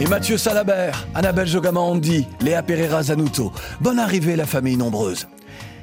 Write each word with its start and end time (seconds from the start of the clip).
Et 0.00 0.06
Mathieu 0.06 0.36
Salabert, 0.36 1.06
Annabelle 1.14 1.46
Jogamandi, 1.46 2.26
Léa 2.40 2.64
Pereira 2.64 3.04
Zanuto. 3.04 3.52
Bonne 3.80 4.00
arrivée, 4.00 4.34
la 4.34 4.44
famille 4.44 4.76
nombreuse. 4.76 5.28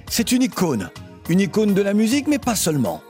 C'est 0.10 0.34
une 0.34 0.44
icône. 0.44 0.90
Une 1.30 1.40
icône 1.40 1.74
de 1.74 1.82
la 1.82 1.94
musique, 1.94 2.28
mais 2.28 2.38
pas 2.38 2.56
seulement. 2.56 3.02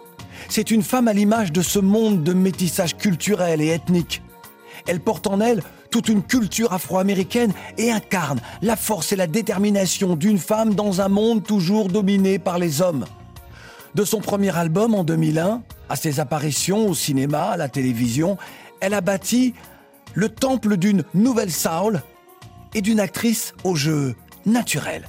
C'est 0.47 0.69
une 0.69 0.83
femme 0.83 1.07
à 1.07 1.13
l'image 1.13 1.51
de 1.51 1.63
ce 1.63 1.79
monde 1.79 2.21
de 2.21 2.33
métissage 2.33 2.97
culturel 2.97 3.61
et 3.61 3.69
ethnique. 3.69 4.21
Elle 4.87 4.99
porte 4.99 5.25
en 5.25 5.41
elle 5.41 5.63
toute 5.89 6.07
une 6.07 6.21
culture 6.21 6.71
afro-américaine 6.71 7.53
et 7.79 7.91
incarne 7.91 8.39
la 8.61 8.75
force 8.75 9.11
et 9.11 9.15
la 9.15 9.27
détermination 9.27 10.15
d'une 10.15 10.37
femme 10.37 10.75
dans 10.75 11.01
un 11.01 11.09
monde 11.09 11.43
toujours 11.43 11.87
dominé 11.87 12.37
par 12.37 12.59
les 12.59 12.79
hommes. 12.79 13.05
De 13.95 14.05
son 14.05 14.21
premier 14.21 14.55
album 14.55 14.93
en 14.93 15.03
2001 15.03 15.63
à 15.89 15.95
ses 15.95 16.19
apparitions 16.19 16.87
au 16.87 16.93
cinéma, 16.93 17.45
à 17.45 17.57
la 17.57 17.69
télévision, 17.69 18.37
elle 18.79 18.93
a 18.93 19.01
bâti 19.01 19.53
le 20.13 20.29
temple 20.29 20.77
d'une 20.77 21.03
nouvelle 21.13 21.51
soul 21.51 22.01
et 22.73 22.81
d'une 22.81 22.99
actrice 22.99 23.53
au 23.63 23.75
jeu 23.75 24.15
naturel. 24.45 25.07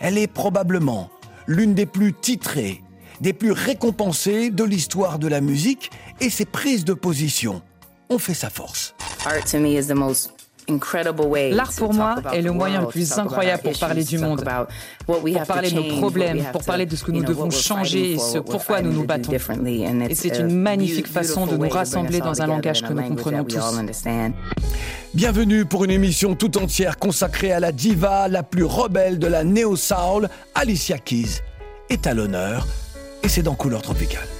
Elle 0.00 0.18
est 0.18 0.26
probablement 0.26 1.10
l'une 1.46 1.74
des 1.74 1.86
plus 1.86 2.12
titrées, 2.12 2.82
des 3.20 3.32
plus 3.32 3.52
récompensées 3.52 4.50
de 4.50 4.64
l'histoire 4.64 5.18
de 5.18 5.28
la 5.28 5.40
musique 5.40 5.90
et 6.20 6.30
ses 6.30 6.44
prises 6.44 6.84
de 6.84 6.94
position 6.94 7.62
ont 8.08 8.18
fait 8.18 8.34
sa 8.34 8.50
force. 8.50 8.94
L'art 11.52 11.72
pour 11.72 11.94
moi 11.94 12.16
est 12.32 12.42
le 12.42 12.52
moyen 12.52 12.80
le 12.80 12.86
plus 12.88 13.18
incroyable 13.18 13.62
pour 13.62 13.78
parler 13.78 14.04
du 14.04 14.18
monde, 14.18 14.44
pour 15.06 15.46
parler 15.46 15.70
de 15.70 15.76
nos 15.76 15.96
problèmes, 15.98 16.44
pour 16.52 16.64
parler 16.64 16.86
de 16.86 16.96
ce 16.96 17.04
que 17.04 17.12
nous 17.12 17.24
devons 17.24 17.50
changer 17.50 18.12
et 18.12 18.18
ce 18.18 18.38
pourquoi 18.38 18.82
nous 18.82 18.92
nous 18.92 19.04
battons. 19.04 19.32
Et 19.32 20.14
c'est 20.14 20.38
une 20.38 20.54
magnifique 20.56 21.08
façon 21.08 21.46
de 21.46 21.56
nous 21.56 21.68
rassembler 21.68 22.20
dans 22.20 22.42
un 22.42 22.46
langage 22.46 22.82
que 22.82 22.92
nous 22.92 23.02
comprenons 23.02 23.44
tous. 23.44 24.04
Bienvenue 25.14 25.64
pour 25.64 25.84
une 25.84 25.90
émission 25.90 26.34
tout 26.34 26.58
entière 26.58 26.98
consacrée 26.98 27.52
à 27.52 27.60
la 27.60 27.72
diva 27.72 28.28
la 28.28 28.42
plus 28.42 28.64
rebelle 28.64 29.18
de 29.18 29.26
la 29.26 29.44
néo-soul, 29.44 30.28
Alicia 30.54 30.98
Keys, 30.98 31.40
est 31.88 32.06
à 32.06 32.12
l'honneur 32.12 32.66
et 33.22 33.28
c'est 33.28 33.42
dans 33.42 33.54
Couleur 33.54 33.82
Tropicale. 33.82 34.35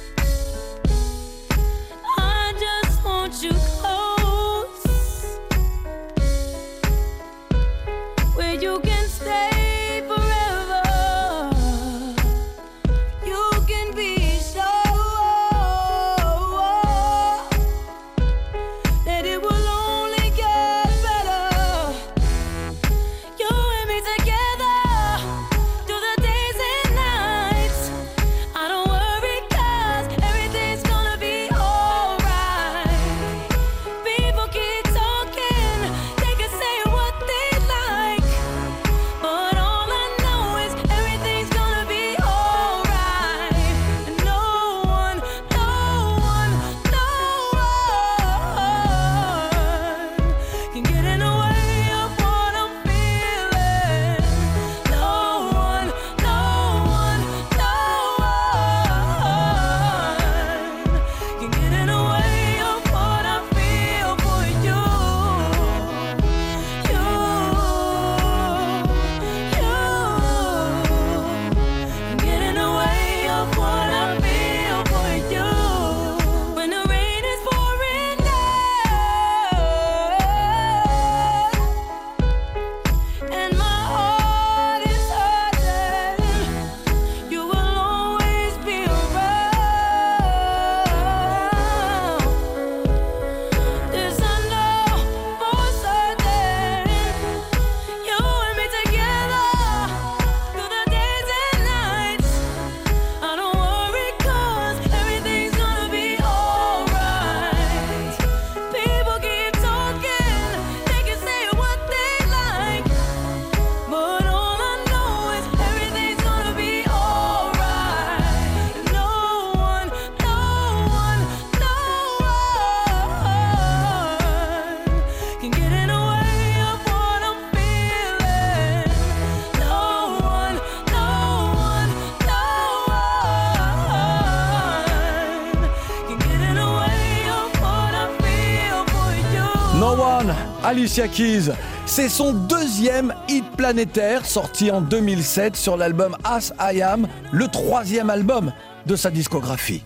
Alicia 140.77 141.09
Keys. 141.09 141.53
C'est 141.87 142.11
son 142.11 142.35
deuxième 142.35 143.15
hit 143.29 143.47
planétaire 143.57 144.27
sorti 144.27 144.71
en 144.71 144.83
2007 144.83 145.57
sur 145.57 145.79
l'album 145.79 146.15
As 146.23 146.53
I 146.61 146.83
Am, 146.83 147.09
le 147.33 147.49
troisième 147.49 148.11
album 148.11 148.53
de 148.85 148.95
sa 148.95 149.11
discographie. 149.11 149.83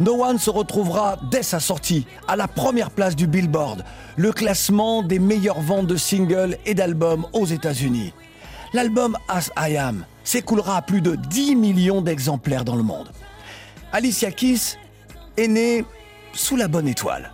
No 0.00 0.24
One 0.24 0.38
se 0.38 0.48
retrouvera 0.48 1.18
dès 1.30 1.42
sa 1.42 1.60
sortie 1.60 2.06
à 2.28 2.36
la 2.36 2.48
première 2.48 2.90
place 2.90 3.14
du 3.14 3.26
Billboard, 3.26 3.84
le 4.16 4.32
classement 4.32 5.02
des 5.02 5.18
meilleures 5.18 5.60
ventes 5.60 5.86
de 5.86 5.96
singles 5.96 6.56
et 6.64 6.72
d'albums 6.72 7.26
aux 7.34 7.44
États-Unis. 7.44 8.14
L'album 8.72 9.18
As 9.28 9.50
I 9.58 9.76
Am 9.76 10.06
s'écoulera 10.24 10.78
à 10.78 10.82
plus 10.82 11.02
de 11.02 11.14
10 11.14 11.56
millions 11.56 12.00
d'exemplaires 12.00 12.64
dans 12.64 12.76
le 12.76 12.82
monde. 12.82 13.10
Alicia 13.92 14.30
Keys 14.30 14.78
est 15.36 15.48
née 15.48 15.84
sous 16.32 16.56
la 16.56 16.68
bonne 16.68 16.88
étoile. 16.88 17.32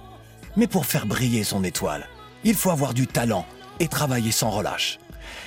Mais 0.57 0.67
pour 0.67 0.85
faire 0.85 1.07
briller 1.07 1.45
son 1.45 1.63
étoile, 1.63 2.09
il 2.45 2.55
faut 2.55 2.71
avoir 2.71 2.95
du 2.95 3.07
talent 3.07 3.47
et 3.81 3.89
travailler 3.89 4.33
sans 4.33 4.51
relâche. 4.51 4.99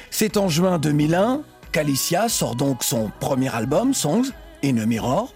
C'est 0.09 0.37
en 0.37 0.49
juin 0.49 0.77
2001 0.77 1.41
qu'Alicia 1.71 2.29
sort 2.29 2.55
donc 2.55 2.83
son 2.83 3.11
premier 3.19 3.53
album, 3.53 3.93
Songs, 3.93 4.31
In 4.63 4.77
a 4.77 4.85
Mirror. 4.85 5.33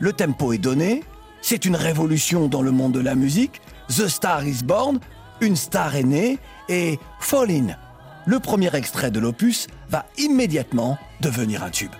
Le 0.00 0.12
tempo 0.12 0.52
est 0.52 0.58
donné, 0.58 1.02
c'est 1.42 1.64
une 1.64 1.76
révolution 1.76 2.48
dans 2.48 2.62
le 2.62 2.70
monde 2.70 2.92
de 2.92 3.00
la 3.00 3.14
musique. 3.14 3.60
The 3.88 4.08
Star 4.08 4.44
is 4.46 4.62
Born, 4.64 4.98
une 5.40 5.56
star 5.56 5.94
est 5.94 6.02
née, 6.02 6.38
et 6.68 6.98
Fall 7.20 7.50
In, 7.50 7.66
le 8.26 8.40
premier 8.40 8.74
extrait 8.74 9.10
de 9.10 9.20
l'opus, 9.20 9.68
va 9.88 10.06
immédiatement 10.18 10.98
devenir 11.20 11.62
un 11.62 11.70
tube. 11.70 11.92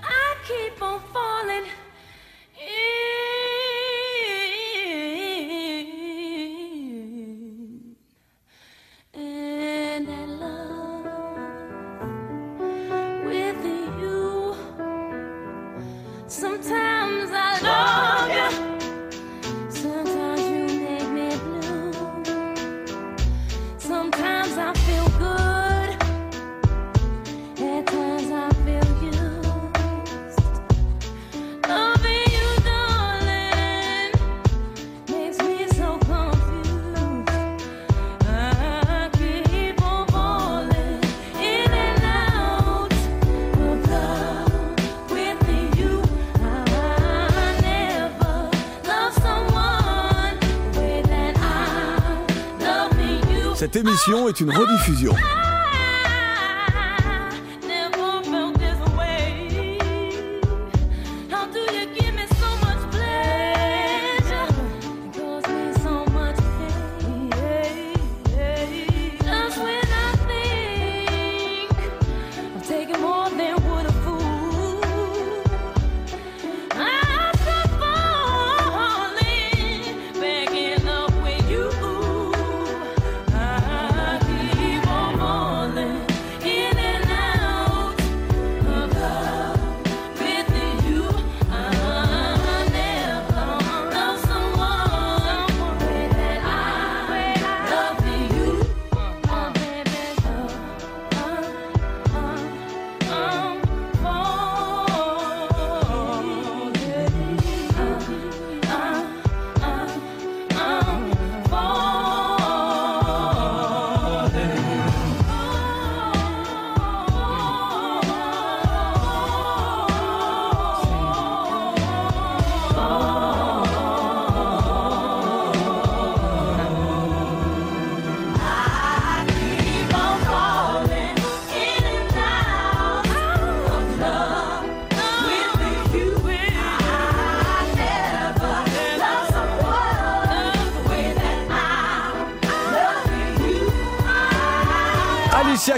Émission 53.87 54.29
est 54.29 54.41
une 54.41 54.50
rediffusion. 54.50 55.15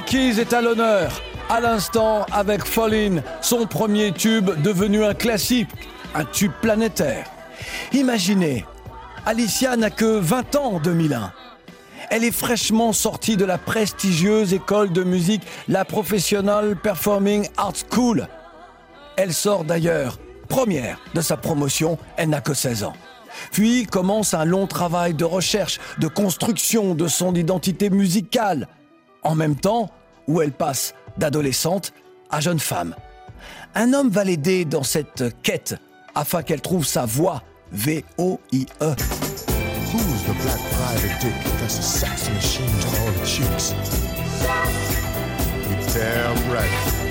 Keys 0.09 0.41
est 0.41 0.55
à 0.55 0.63
l'honneur. 0.63 1.21
À 1.51 1.61
l'instant, 1.61 2.25
avec 2.33 2.65
Fallin, 2.65 3.23
son 3.43 3.67
premier 3.67 4.11
tube 4.11 4.49
devenu 4.63 5.05
un 5.05 5.13
classique, 5.13 5.69
un 6.15 6.25
tube 6.25 6.53
planétaire. 6.63 7.27
Imaginez, 7.93 8.65
Alicia 9.27 9.77
n'a 9.77 9.91
que 9.91 10.19
20 10.19 10.57
ans 10.57 10.73
en 10.77 10.81
2001. 10.81 11.31
Elle 12.09 12.25
est 12.25 12.33
fraîchement 12.33 12.95
sortie 12.95 13.37
de 13.37 13.45
la 13.45 13.59
prestigieuse 13.59 14.55
école 14.55 14.93
de 14.93 15.05
musique, 15.05 15.43
la 15.69 15.85
Professional 15.85 16.75
Performing 16.77 17.47
Arts 17.59 17.85
School. 17.91 18.29
Elle 19.19 19.35
sort 19.35 19.65
d'ailleurs 19.65 20.19
première 20.49 20.99
de 21.15 21.21
sa 21.21 21.37
promotion, 21.37 21.99
elle 22.17 22.31
n'a 22.31 22.41
que 22.41 22.55
16 22.55 22.85
ans. 22.85 22.95
Puis 23.53 23.85
commence 23.85 24.33
un 24.33 24.47
long 24.47 24.67
travail 24.67 25.13
de 25.13 25.27
recherche, 25.27 25.79
de 25.99 26.09
construction 26.09 26.95
de 26.95 27.09
son 27.09 27.35
identité 27.35 27.91
musicale, 27.91 28.69
en 29.23 29.35
même 29.35 29.57
temps 29.57 29.91
où 30.29 30.41
elle 30.41 30.53
passe 30.53 30.95
d'adolescente 31.17 31.93
à 32.31 32.41
jeune 32.41 32.61
femme. 32.61 32.95
Un 33.75 33.93
homme 33.93 34.11
va 34.11 34.23
l'aider 34.23 34.65
dans 34.65 34.85
cette 34.85 35.25
quête 35.43 35.75
afin 36.15 36.43
qu'elle 36.43 36.61
trouve 36.61 36.87
sa 36.87 37.07
V-O-I-E. 37.73 38.95
Who's 39.91 40.23
the 40.25 40.35
black 40.43 40.61
private 40.71 41.21
dick 41.21 41.33
that's 41.61 41.79
a 41.79 41.83
sex 41.83 42.29
machine 42.29 42.67
to 42.67 42.89
all 43.01 43.13
the 43.13 43.27
chicks? 43.27 43.75
You're 45.69 45.81
damn 45.95 46.53
right. 46.53 47.09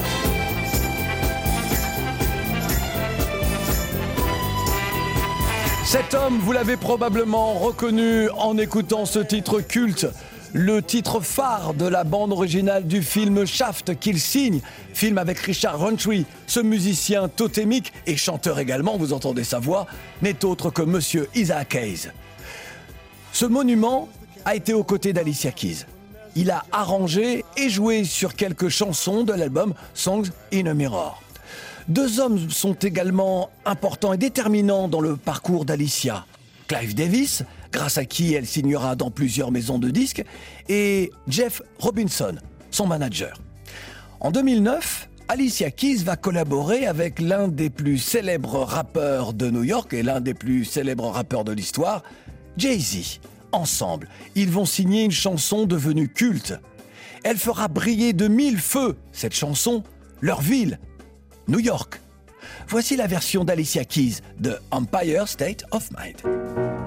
Cet 5.86 6.14
homme, 6.14 6.38
vous 6.40 6.52
l'avez 6.52 6.76
probablement 6.76 7.54
reconnu 7.54 8.30
en 8.38 8.58
écoutant 8.58 9.06
ce 9.06 9.20
titre 9.20 9.62
culte, 9.62 10.06
le 10.54 10.82
titre 10.82 11.20
phare 11.20 11.74
de 11.74 11.86
la 11.86 12.04
bande 12.04 12.32
originale 12.32 12.88
du 12.88 13.02
film 13.02 13.46
Shaft 13.46 14.00
qu'il 14.00 14.20
signe, 14.20 14.62
film 14.94 15.18
avec 15.18 15.40
Richard 15.40 15.80
Roundtree, 15.80 16.26
ce 16.48 16.60
musicien 16.60 17.28
totémique 17.28 17.94
et 18.06 18.18
chanteur 18.18 18.60
également, 18.60 18.98
vous 18.98 19.14
entendez 19.14 19.44
sa 19.44 19.60
voix, 19.60 19.88
n'est 20.22 20.46
autre 20.46 20.70
que 20.70 20.82
Monsieur 20.82 21.30
Isaac 21.36 21.76
Hayes. 21.76 22.12
Ce 23.34 23.46
monument 23.46 24.10
a 24.46 24.56
été 24.56 24.74
aux 24.74 24.84
côtés 24.84 25.14
d'Alicia 25.14 25.52
Keys. 25.52 25.86
Il 26.36 26.52
a 26.52 26.66
arrangé 26.72 27.44
et 27.58 27.70
joué 27.70 28.04
sur 28.04 28.36
quelques 28.36 28.70
chansons 28.70 29.24
de 29.24 29.34
l'album 29.34 29.74
Songs 29.94 30.30
in 30.54 30.68
a 30.68 30.74
Mirror. 30.74 31.22
Deux 31.88 32.20
hommes 32.20 32.50
sont 32.50 32.74
également 32.74 33.50
importants 33.66 34.14
et 34.14 34.18
déterminants 34.18 34.88
dans 34.88 35.02
le 35.02 35.16
parcours 35.16 35.66
d'Alicia. 35.66 36.26
Clive 36.68 36.96
Davis, 36.96 37.44
grâce 37.72 37.98
à 37.98 38.06
qui 38.06 38.34
elle 38.34 38.46
signera 38.46 38.96
dans 38.96 39.12
plusieurs 39.12 39.52
maisons 39.52 39.80
de 39.80 39.90
disques, 39.90 40.24
et 40.70 41.12
Jeff 41.28 41.62
Robinson, 41.80 42.36
son 42.72 42.88
manager. 42.88 43.40
En 44.20 44.32
2009, 44.32 45.10
Alicia 45.30 45.72
Keys 45.72 46.04
va 46.04 46.16
collaborer 46.16 46.88
avec 46.88 47.20
l'un 47.20 47.50
des 47.50 47.70
plus 47.70 47.98
célèbres 47.98 48.60
rappeurs 48.64 49.34
de 49.34 49.50
New 49.50 49.64
York 49.64 49.94
et 49.94 50.02
l'un 50.02 50.22
des 50.22 50.34
plus 50.34 50.64
célèbres 50.64 51.10
rappeurs 51.10 51.44
de 51.44 51.52
l'histoire, 51.52 52.04
Jay-Z. 52.56 53.20
Ensemble, 53.52 54.08
ils 54.36 54.50
vont 54.50 54.66
signer 54.66 55.04
une 55.04 55.12
chanson 55.12 55.66
devenue 55.66 56.08
culte. 56.08 56.54
Elle 57.24 57.38
fera 57.38 57.68
briller 57.68 58.14
de 58.14 58.28
mille 58.28 58.58
feux, 58.58 58.96
cette 59.12 59.34
chanson, 59.34 59.84
leur 60.22 60.42
ville, 60.42 60.80
New 61.48 61.60
York. 61.60 62.00
Voici 62.70 62.96
la 62.96 63.08
version 63.08 63.44
d'Alicia 63.44 63.86
Keys 63.86 64.20
de 64.40 64.58
Empire 64.72 65.28
State 65.28 65.64
of 65.72 65.90
Mind. 65.92 66.87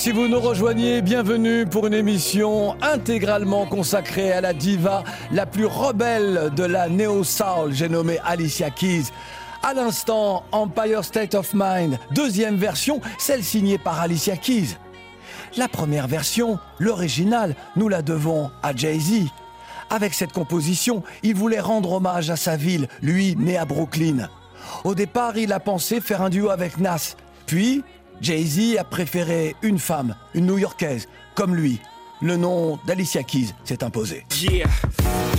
Si 0.00 0.12
vous 0.12 0.28
nous 0.28 0.40
rejoignez, 0.40 1.02
bienvenue 1.02 1.66
pour 1.66 1.86
une 1.86 1.92
émission 1.92 2.74
intégralement 2.80 3.66
consacrée 3.66 4.32
à 4.32 4.40
la 4.40 4.54
diva 4.54 5.04
la 5.30 5.44
plus 5.44 5.66
rebelle 5.66 6.50
de 6.56 6.64
la 6.64 6.88
néo-soul, 6.88 7.72
j'ai 7.72 7.90
nommé 7.90 8.18
Alicia 8.24 8.70
Keys. 8.70 9.10
À 9.62 9.74
l'instant, 9.74 10.44
Empire 10.52 11.04
State 11.04 11.34
of 11.34 11.50
Mind, 11.52 11.98
deuxième 12.12 12.56
version, 12.56 13.02
celle 13.18 13.44
signée 13.44 13.76
par 13.76 14.00
Alicia 14.00 14.38
Keys. 14.38 14.78
La 15.58 15.68
première 15.68 16.08
version, 16.08 16.58
l'original, 16.78 17.54
nous 17.76 17.90
la 17.90 18.00
devons 18.00 18.50
à 18.62 18.74
Jay-Z. 18.74 19.26
Avec 19.90 20.14
cette 20.14 20.32
composition, 20.32 21.02
il 21.22 21.34
voulait 21.34 21.60
rendre 21.60 21.92
hommage 21.92 22.30
à 22.30 22.36
sa 22.36 22.56
ville, 22.56 22.88
lui 23.02 23.36
né 23.36 23.58
à 23.58 23.66
Brooklyn. 23.66 24.30
Au 24.84 24.94
départ, 24.94 25.36
il 25.36 25.52
a 25.52 25.60
pensé 25.60 26.00
faire 26.00 26.22
un 26.22 26.30
duo 26.30 26.48
avec 26.48 26.78
Nas. 26.78 27.16
Puis, 27.44 27.84
Jay-Z 28.20 28.76
a 28.78 28.84
préféré 28.84 29.56
une 29.62 29.78
femme, 29.78 30.14
une 30.34 30.46
New-Yorkaise, 30.46 31.08
comme 31.34 31.54
lui. 31.54 31.80
Le 32.20 32.36
nom 32.36 32.78
d'Alicia 32.86 33.22
Keys 33.22 33.54
s'est 33.64 33.82
imposé. 33.82 34.26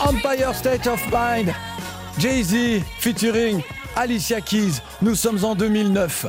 Empire 0.00 0.54
State 0.54 0.86
of 0.86 1.00
Mind, 1.10 1.52
Jay-Z 2.18 2.82
featuring 2.98 3.62
Alicia 3.96 4.40
Keys. 4.40 4.82
Nous 5.00 5.14
sommes 5.14 5.42
en 5.44 5.54
2009. 5.54 6.26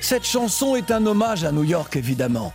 Cette 0.00 0.24
chanson 0.24 0.76
est 0.76 0.90
un 0.90 1.04
hommage 1.06 1.44
à 1.44 1.50
New 1.50 1.64
York, 1.64 1.96
évidemment. 1.96 2.52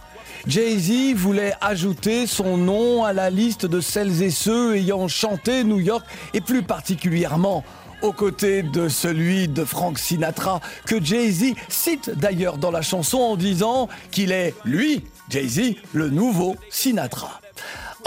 Jay-Z 0.48 1.16
voulait 1.16 1.54
ajouter 1.60 2.28
son 2.28 2.56
nom 2.56 3.04
à 3.04 3.12
la 3.12 3.30
liste 3.30 3.66
de 3.66 3.82
celles 3.82 4.24
et 4.24 4.30
ceux 4.30 4.78
ayant 4.78 5.10
chanté 5.10 5.66
New 5.66 5.82
York 5.82 6.06
et 6.34 6.40
plus 6.40 6.64
particulièrement 6.64 7.66
aux 8.02 8.14
côtés 8.14 8.64
de 8.64 8.88
celui 8.88 9.50
de 9.50 9.66
Frank 9.66 10.00
Sinatra 10.00 10.62
que 10.86 11.04
Jay-Z 11.04 11.56
cite 11.68 12.12
d'ailleurs 12.12 12.58
dans 12.58 12.72
la 12.72 12.82
chanson 12.82 13.18
en 13.18 13.36
disant 13.36 13.90
qu'il 14.12 14.32
est, 14.32 14.56
lui, 14.64 15.04
Jay-Z, 15.30 15.76
le 15.94 16.10
nouveau 16.10 16.56
Sinatra. 16.70 17.42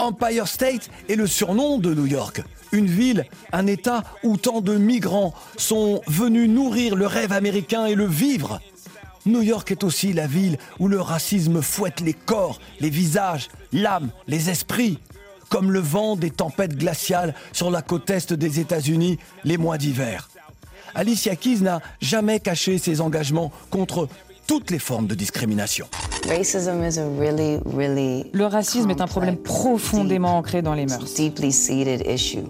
Empire 0.01 0.47
State 0.47 0.89
est 1.09 1.15
le 1.15 1.27
surnom 1.27 1.77
de 1.77 1.93
New 1.93 2.07
York. 2.07 2.41
Une 2.71 2.87
ville, 2.87 3.23
un 3.51 3.67
État 3.67 4.03
où 4.23 4.35
tant 4.35 4.59
de 4.59 4.75
migrants 4.75 5.31
sont 5.57 6.01
venus 6.07 6.49
nourrir 6.49 6.95
le 6.95 7.05
rêve 7.05 7.31
américain 7.31 7.85
et 7.85 7.93
le 7.93 8.07
vivre. 8.07 8.59
New 9.27 9.43
York 9.43 9.69
est 9.69 9.83
aussi 9.83 10.11
la 10.11 10.25
ville 10.25 10.57
où 10.79 10.87
le 10.87 10.99
racisme 10.99 11.61
fouette 11.61 11.99
les 11.99 12.13
corps, 12.13 12.59
les 12.79 12.89
visages, 12.89 13.49
l'âme, 13.73 14.09
les 14.25 14.49
esprits, 14.49 14.97
comme 15.49 15.71
le 15.71 15.79
vent 15.79 16.15
des 16.15 16.31
tempêtes 16.31 16.75
glaciales 16.75 17.35
sur 17.53 17.69
la 17.69 17.83
côte 17.83 18.09
est 18.09 18.33
des 18.33 18.59
États-Unis 18.59 19.19
les 19.43 19.59
mois 19.59 19.77
d'hiver. 19.77 20.29
Alicia 20.95 21.35
Keys 21.35 21.61
n'a 21.61 21.79
jamais 22.01 22.39
caché 22.39 22.79
ses 22.79 23.01
engagements 23.01 23.51
contre 23.69 24.09
toutes 24.47 24.71
les 24.71 24.79
formes 24.79 25.07
de 25.07 25.15
discrimination. 25.15 25.87
Racism 26.27 26.83
is 26.83 26.97
a 26.97 27.05
really, 27.19 27.59
really 27.65 28.29
Le 28.33 28.45
racisme 28.45 28.89
est 28.91 29.01
un 29.01 29.07
problème 29.07 29.37
profondément 29.37 30.37
ancré 30.37 30.61
dans 30.61 30.73
les 30.73 30.85
mœurs. 30.85 31.13
deeply 31.15 31.51
seated 31.51 32.05
issue. 32.07 32.45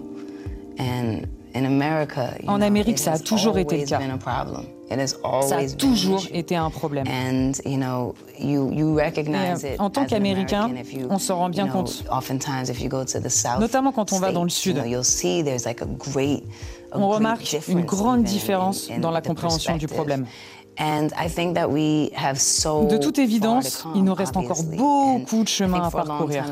And 0.78 1.22
in 1.54 1.64
America, 1.64 2.34
you 2.42 2.48
En 2.48 2.60
Amérique, 2.60 2.98
it 2.98 3.04
ça 3.04 3.12
a 3.12 3.14
has 3.14 3.20
toujours 3.20 3.58
été 3.58 3.76
le 3.76 3.82
always 3.82 3.90
cas. 3.90 3.98
been 3.98 4.10
a 4.10 4.18
problem. 4.18 4.64
It 4.90 4.98
has 4.98 5.14
Ça 5.48 5.56
a 5.56 5.66
toujours 5.70 6.26
été 6.32 6.54
un 6.54 6.68
problème. 6.70 7.06
And 7.08 7.52
you 7.64 7.78
know, 7.78 8.14
you 8.38 8.70
you 8.72 8.94
recognize 8.94 9.64
Et, 9.64 9.74
it 9.74 9.80
en 9.80 9.88
tant 9.88 10.04
qu'Américain, 10.04 10.70
on 11.08 11.18
s'en 11.18 11.36
rend 11.36 11.48
bien 11.50 11.66
compte. 11.66 12.04
Oftentimes, 12.10 12.68
if 12.68 12.80
you 12.82 12.88
go 12.90 13.04
to 13.04 13.20
the 13.20 13.28
South 13.30 13.60
Notamment 13.60 13.92
quand 13.92 14.12
on 14.12 14.18
va 14.18 14.32
dans 14.32 14.44
le 14.44 14.50
sud. 14.50 14.76
know, 14.76 14.84
you'll 14.84 15.04
see 15.04 15.42
there's 15.42 15.64
like 15.64 15.80
a 15.82 15.86
great, 15.86 16.42
a 16.92 16.98
On 16.98 17.08
remarque 17.08 17.40
une 17.68 17.80
difference 17.82 17.86
grande 17.86 18.24
différence 18.24 18.88
dans 19.00 19.10
la 19.10 19.22
the 19.22 19.26
compréhension 19.28 19.76
du 19.76 19.86
problème. 19.86 20.26
And 20.78 21.08
I 21.18 21.28
think 21.28 21.54
that 21.54 21.68
we 21.68 22.10
have 22.16 22.38
so 22.38 22.86
De 22.88 22.96
toute 22.96 23.18
évidence, 23.18 23.84
il 23.94 24.04
nous 24.04 24.14
reste 24.14 24.36
encore 24.36 24.62
beaucoup 24.62 25.42
de 25.44 25.48
chemin 25.48 25.82
à 25.82 25.90
parcourir. 25.90 26.44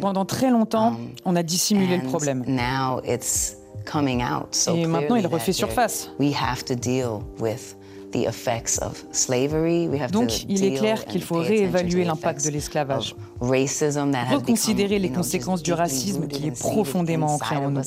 Pendant 0.00 0.24
très 0.26 0.50
longtemps, 0.50 0.88
Um, 0.92 1.08
on 1.24 1.36
a 1.36 1.42
dissimulé 1.42 1.96
le 1.96 2.02
problème. 2.04 2.44
Now 2.46 3.00
it's 3.06 3.56
coming 3.90 4.22
out 4.22 4.54
so 4.54 4.74
Et 4.74 4.86
maintenant, 4.86 5.16
il 5.16 5.26
refait 5.26 5.52
surface. 5.52 6.10
there- 6.18 6.26
We 6.26 6.34
have 6.34 6.62
to 6.64 6.74
deal 6.74 7.20
with 7.40 7.76
the 8.12 8.26
effects 8.28 8.78
of 8.82 9.02
slavery. 9.12 9.88
We 9.88 10.00
have 10.00 10.10
Donc, 10.12 10.28
to 10.28 10.34
il 10.48 10.62
est 10.62 10.70
deal 10.70 10.78
clair 10.78 11.04
qu'il 11.06 11.22
faut 11.22 11.36
réévaluer 11.36 12.04
the 12.04 12.06
l'impact 12.06 12.44
de 12.44 12.50
l'esclavage. 12.50 13.16
Reconsidérer 13.40 14.98
les 14.98 15.10
conséquences 15.10 15.62
du 15.62 15.72
racisme 15.72 16.28
qui 16.28 16.46
est 16.48 16.58
profondément 16.58 17.34
ancré 17.34 17.56
en 17.56 17.70
nous. 17.70 17.80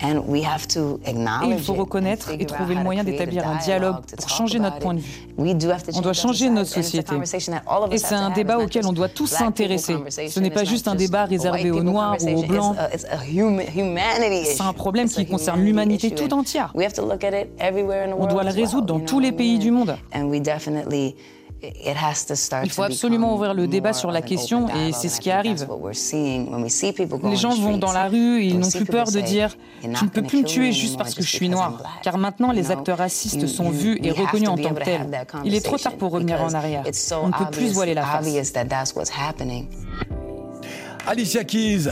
Et 0.00 1.50
il 1.50 1.58
faut 1.58 1.74
reconnaître 1.74 2.30
et 2.30 2.46
trouver 2.46 2.74
le 2.76 2.82
moyen 2.82 3.04
d'établir 3.04 3.46
un 3.48 3.56
dialogue 3.56 3.96
pour 4.16 4.28
changer 4.28 4.58
notre 4.58 4.78
point 4.78 4.94
de 4.94 5.00
vue. 5.00 5.26
On 5.94 6.00
doit 6.00 6.12
changer 6.12 6.50
notre 6.50 6.70
société. 6.70 7.14
Et 7.90 7.98
c'est 7.98 8.14
un 8.14 8.30
débat 8.30 8.58
auquel 8.58 8.86
on 8.86 8.92
doit 8.92 9.08
tous 9.08 9.26
s'intéresser. 9.26 9.96
Ce 10.28 10.40
n'est 10.40 10.50
pas 10.50 10.64
juste 10.64 10.88
un 10.88 10.94
débat 10.94 11.24
réservé 11.24 11.70
aux 11.70 11.82
Noirs 11.82 12.16
ou 12.22 12.38
aux 12.38 12.42
Blancs. 12.42 12.76
C'est 14.44 14.62
un 14.62 14.72
problème 14.72 15.08
qui 15.08 15.26
concerne 15.26 15.62
l'humanité 15.62 16.10
tout 16.12 16.32
entière. 16.32 16.72
On 16.74 18.26
doit 18.26 18.44
le 18.44 18.52
résoudre 18.52 18.86
dans 18.86 19.00
tous 19.00 19.20
les 19.20 19.32
pays 19.32 19.58
du 19.58 19.70
monde. 19.70 19.96
Il 21.60 22.70
faut 22.70 22.82
absolument 22.82 23.34
ouvrir 23.34 23.52
le 23.52 23.66
débat 23.66 23.92
sur 23.92 24.12
la 24.12 24.22
question 24.22 24.68
et 24.68 24.92
c'est 24.92 25.08
ce 25.08 25.20
qui 25.20 25.30
arrive. 25.30 25.66
Les 27.24 27.36
gens 27.36 27.54
vont 27.54 27.78
dans 27.78 27.92
la 27.92 28.08
rue 28.08 28.42
et 28.42 28.46
ils 28.46 28.58
n'ont 28.58 28.70
plus 28.70 28.84
peur 28.84 29.10
de 29.10 29.20
dire⁇ 29.20 29.56
Tu 29.98 30.04
ne 30.04 30.10
peux 30.10 30.22
plus 30.22 30.42
me 30.42 30.44
tuer 30.44 30.72
juste 30.72 30.96
parce 30.96 31.14
que 31.14 31.22
je 31.22 31.28
suis 31.28 31.48
noir⁇ 31.48 31.82
car 32.02 32.18
maintenant 32.18 32.52
les 32.52 32.70
acteurs 32.70 32.98
racistes 32.98 33.46
sont 33.46 33.70
vus 33.70 33.98
et 34.02 34.12
reconnus 34.12 34.48
en 34.48 34.56
tant 34.56 34.74
que 34.74 34.84
tels. 34.84 35.26
Il 35.44 35.54
est 35.54 35.64
trop 35.64 35.78
tard 35.78 35.94
pour 35.94 36.12
revenir 36.12 36.40
en 36.42 36.54
arrière. 36.54 36.84
On 37.22 37.28
ne 37.28 37.32
peut 37.32 37.50
plus 37.50 37.72
voiler 37.72 37.94
la 37.94 38.04
face. 38.04 38.26
Alicia 41.06 41.42
Keys 41.42 41.88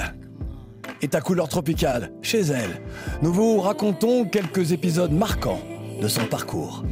est 1.03 1.15
à 1.15 1.21
couleur 1.21 1.49
tropicale 1.49 2.13
chez 2.23 2.41
elle. 2.41 2.83
Nous 3.23 3.33
vous 3.33 3.61
racontons 3.61 4.25
quelques 4.27 4.73
épisodes 4.73 5.13
marquants 5.13 5.61
de 6.01 6.09
son 6.09 6.27
parcours. 6.27 6.85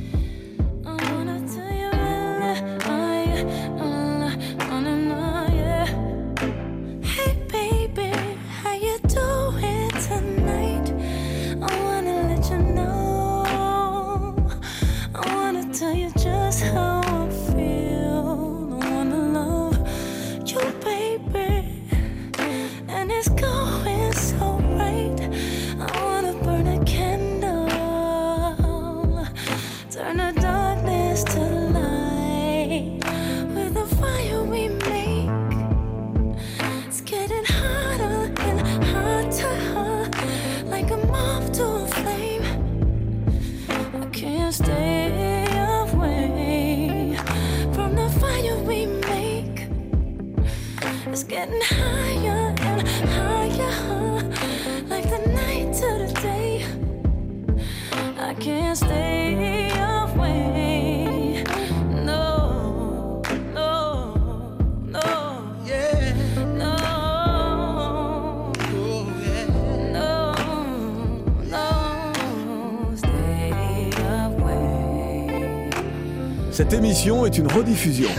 Émission 76.84 77.24
est 77.24 77.38
une 77.38 77.50
rediffusion. 77.50 78.10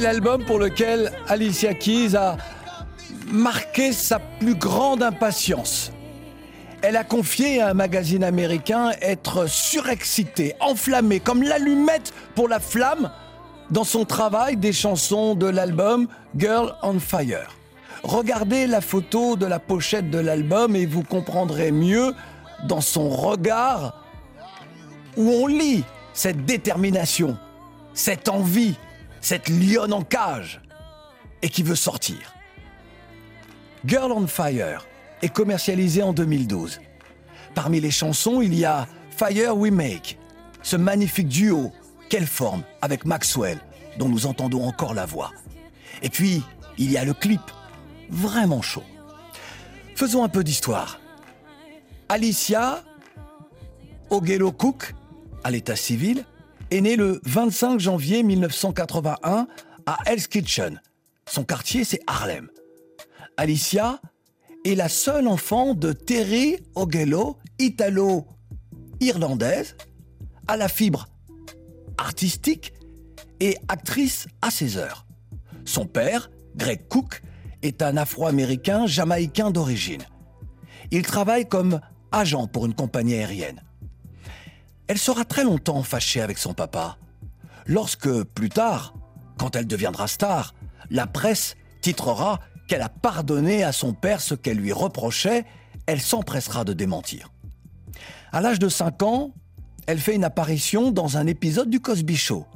L'album 0.00 0.44
pour 0.44 0.58
lequel 0.58 1.12
Alicia 1.28 1.74
Keys 1.74 2.16
a 2.16 2.36
marqué 3.30 3.92
sa 3.92 4.18
plus 4.18 4.54
grande 4.54 5.02
impatience. 5.02 5.92
Elle 6.82 6.96
a 6.96 7.04
confié 7.04 7.60
à 7.60 7.70
un 7.70 7.74
magazine 7.74 8.22
américain 8.22 8.92
être 9.02 9.48
surexcitée, 9.48 10.54
enflammée, 10.60 11.20
comme 11.20 11.42
l'allumette 11.42 12.12
pour 12.34 12.48
la 12.48 12.60
flamme 12.60 13.10
dans 13.70 13.84
son 13.84 14.04
travail 14.04 14.56
des 14.56 14.72
chansons 14.72 15.34
de 15.34 15.46
l'album 15.46 16.06
Girl 16.36 16.74
on 16.82 17.00
Fire. 17.00 17.56
Regardez 18.02 18.66
la 18.66 18.80
photo 18.80 19.36
de 19.36 19.46
la 19.46 19.58
pochette 19.58 20.10
de 20.10 20.18
l'album 20.18 20.76
et 20.76 20.86
vous 20.86 21.02
comprendrez 21.02 21.72
mieux 21.72 22.14
dans 22.66 22.80
son 22.80 23.08
regard 23.08 24.04
où 25.16 25.30
on 25.30 25.46
lit 25.48 25.84
cette 26.12 26.44
détermination, 26.44 27.36
cette 27.94 28.28
envie, 28.28 28.76
cette 29.20 29.48
lionne 29.48 29.92
en 29.92 30.02
cage 30.02 30.60
et 31.42 31.48
qui 31.48 31.62
veut 31.62 31.74
sortir. 31.74 32.34
Girl 33.84 34.12
on 34.12 34.26
Fire 34.26 34.86
est 35.22 35.28
commercialisé 35.28 36.02
en 36.02 36.12
2012. 36.12 36.80
Parmi 37.54 37.80
les 37.80 37.90
chansons, 37.90 38.40
il 38.42 38.54
y 38.54 38.64
a 38.64 38.86
Fire 39.10 39.56
We 39.56 39.72
Make, 39.72 40.18
ce 40.62 40.76
magnifique 40.76 41.28
duo 41.28 41.72
qu'elle 42.08 42.26
forme 42.26 42.62
avec 42.82 43.04
Maxwell, 43.04 43.58
dont 43.98 44.08
nous 44.08 44.26
entendons 44.26 44.64
encore 44.64 44.94
la 44.94 45.06
voix. 45.06 45.32
Et 46.02 46.08
puis, 46.08 46.42
il 46.76 46.90
y 46.90 46.96
a 46.96 47.04
le 47.04 47.14
clip, 47.14 47.40
vraiment 48.10 48.62
chaud. 48.62 48.84
Faisons 49.94 50.22
un 50.22 50.28
peu 50.28 50.44
d'histoire. 50.44 51.00
Alicia 52.08 52.84
Ogello 54.10 54.52
Cook, 54.52 54.94
à 55.44 55.50
l'état 55.50 55.76
civil, 55.76 56.24
est 56.70 56.80
née 56.80 56.96
le 56.96 57.20
25 57.24 57.78
janvier 57.80 58.22
1981 58.22 59.46
à 59.86 59.98
Hell's 60.06 60.26
Kitchen. 60.26 60.80
Son 61.28 61.44
quartier, 61.44 61.84
c'est 61.84 62.00
Harlem. 62.06 62.48
Alicia 63.36 64.00
est 64.64 64.74
la 64.74 64.88
seule 64.88 65.28
enfant 65.28 65.74
de 65.74 65.92
Terry 65.92 66.56
Ogello, 66.74 67.36
italo-irlandaise, 67.58 69.76
à 70.46 70.56
la 70.56 70.68
fibre 70.68 71.08
artistique 71.96 72.72
et 73.40 73.56
actrice 73.68 74.26
à 74.42 74.50
ses 74.50 74.76
heures. 74.76 75.06
Son 75.64 75.86
père, 75.86 76.30
Greg 76.56 76.86
Cook, 76.88 77.22
est 77.62 77.80
un 77.82 77.96
Afro-Américain 77.96 78.86
jamaïcain 78.86 79.50
d'origine. 79.50 80.02
Il 80.90 81.02
travaille 81.02 81.48
comme 81.48 81.80
agent 82.12 82.46
pour 82.46 82.66
une 82.66 82.74
compagnie 82.74 83.14
aérienne. 83.14 83.62
Elle 84.88 84.98
sera 84.98 85.24
très 85.24 85.44
longtemps 85.44 85.82
fâchée 85.82 86.20
avec 86.20 86.38
son 86.38 86.54
papa. 86.54 86.96
Lorsque, 87.66 88.22
plus 88.24 88.48
tard, 88.48 88.94
quand 89.38 89.54
elle 89.54 89.66
deviendra 89.66 90.08
star, 90.08 90.54
la 90.90 91.06
presse 91.06 91.56
titrera 91.82 92.40
qu'elle 92.66 92.82
a 92.82 92.88
pardonné 92.88 93.62
à 93.62 93.72
son 93.72 93.92
père 93.92 94.20
ce 94.20 94.34
qu'elle 94.34 94.56
lui 94.56 94.72
reprochait, 94.72 95.44
elle 95.86 96.00
s'empressera 96.00 96.64
de 96.64 96.72
démentir. 96.72 97.30
À 98.32 98.40
l'âge 98.40 98.58
de 98.58 98.68
5 98.68 99.02
ans, 99.02 99.34
elle 99.86 99.98
fait 99.98 100.14
une 100.14 100.24
apparition 100.24 100.90
dans 100.90 101.16
un 101.16 101.26
épisode 101.26 101.70
du 101.70 101.80
Cosby 101.80 102.16
Show, 102.16 102.46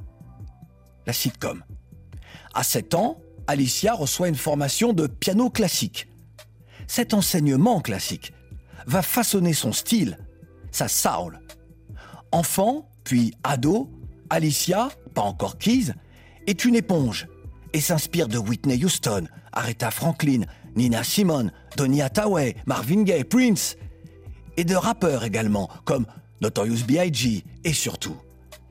la 1.06 1.12
sitcom. 1.12 1.62
À 2.54 2.62
7 2.62 2.94
ans, 2.94 3.18
Alicia 3.46 3.94
reçoit 3.94 4.28
une 4.28 4.34
formation 4.34 4.92
de 4.92 5.06
piano 5.06 5.50
classique. 5.50 6.08
Cet 6.86 7.14
enseignement 7.14 7.80
classique 7.80 8.32
va 8.86 9.02
façonner 9.02 9.54
son 9.54 9.72
style, 9.72 10.18
sa 10.70 10.88
soul. 10.88 11.40
Enfant, 12.32 12.88
puis 13.04 13.34
ado, 13.44 13.90
Alicia, 14.30 14.88
pas 15.14 15.22
encore 15.22 15.58
Keys, 15.58 15.92
est 16.46 16.64
une 16.64 16.74
éponge 16.74 17.28
et 17.74 17.80
s'inspire 17.80 18.28
de 18.28 18.38
Whitney 18.38 18.82
Houston, 18.84 19.26
Aretha 19.52 19.90
Franklin, 19.90 20.42
Nina 20.74 21.04
Simone, 21.04 21.52
Donny 21.76 22.02
Hathaway, 22.02 22.56
Marvin 22.66 23.02
Gaye, 23.02 23.24
Prince, 23.24 23.76
et 24.56 24.64
de 24.64 24.74
rappeurs 24.74 25.24
également 25.24 25.68
comme 25.84 26.06
Notorious 26.40 26.84
B.I.G. 26.86 27.44
et 27.64 27.72
surtout 27.72 28.16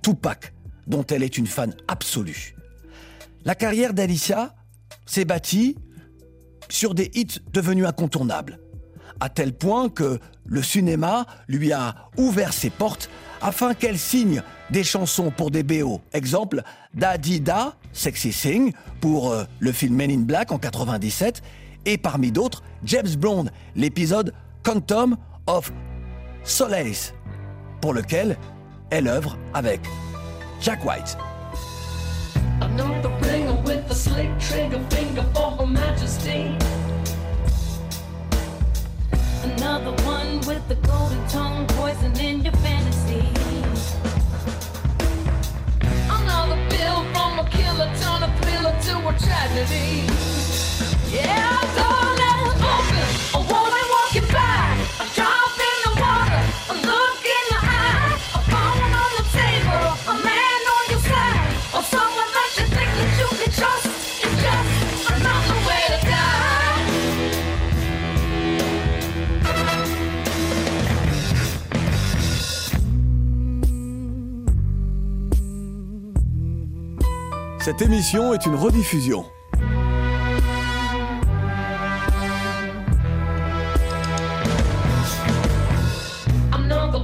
Tupac, 0.02 0.54
dont 0.88 1.06
elle 1.06 1.24
est 1.24 1.38
une 1.38 1.48
fan 1.48 1.76
absolue. 1.88 2.56
La 3.46 3.56
carrière 3.56 3.94
d'Alicia 3.94 4.56
s'est 5.06 5.26
bâtie 5.26 5.78
sur 6.70 6.94
des 6.94 7.12
hits 7.14 7.40
devenus 7.54 7.86
incontournables, 7.86 8.60
à 9.22 9.30
tel 9.30 9.54
point 9.54 9.88
que 9.88 10.20
le 10.46 10.64
cinéma 10.64 11.26
lui 11.48 11.72
a 11.72 11.96
ouvert 12.18 12.52
ses 12.52 12.72
portes 12.72 13.10
afin 13.42 13.74
qu'elle 13.74 13.98
signe 13.98 14.42
des 14.72 14.84
chansons 14.84 15.32
pour 15.32 15.52
des 15.52 15.64
BO. 15.64 16.02
Exemple, 16.12 16.64
Daddy 16.94 17.40
Da, 17.40 17.76
Sexy 17.94 18.34
Sing, 18.34 18.74
pour 19.00 19.32
euh, 19.32 19.44
le 19.60 19.72
film 19.72 19.96
Men 19.96 20.12
in 20.12 20.22
Black 20.22 20.52
en 20.52 20.58
97, 20.58 21.42
et 21.86 21.98
parmi 21.98 22.32
d'autres, 22.32 22.64
James 22.84 23.16
Bond, 23.18 23.46
l'épisode 23.76 24.34
Quantum 24.64 25.16
of 25.48 25.72
Solace, 26.44 27.14
pour 27.80 27.94
lequel 27.94 28.38
elle 28.90 29.08
œuvre 29.08 29.38
avec 29.54 29.82
Jack 30.62 30.84
White. 30.86 31.18
Another 39.44 39.92
one 40.04 40.40
with 40.42 40.68
the 40.68 40.76
golden 40.76 41.28
tongue 41.28 41.66
poison 41.70 42.16
in 42.20 42.42
your 42.44 42.54
fantasy. 42.58 43.26
Another 46.10 46.58
bill 46.70 47.04
from 47.12 47.40
a 47.40 47.50
killer 47.50 47.90
turn 48.00 48.22
a 48.22 48.30
thriller 48.42 48.76
to 48.88 49.08
a 49.10 49.14
tragedy. 49.18 50.06
Yeah, 51.10 51.60
door 51.76 52.31
Cette 77.64 77.84
émission 77.84 78.34
est 78.34 78.44
une 78.48 78.56
rediffusion. 78.56 79.24
Another 86.52 87.04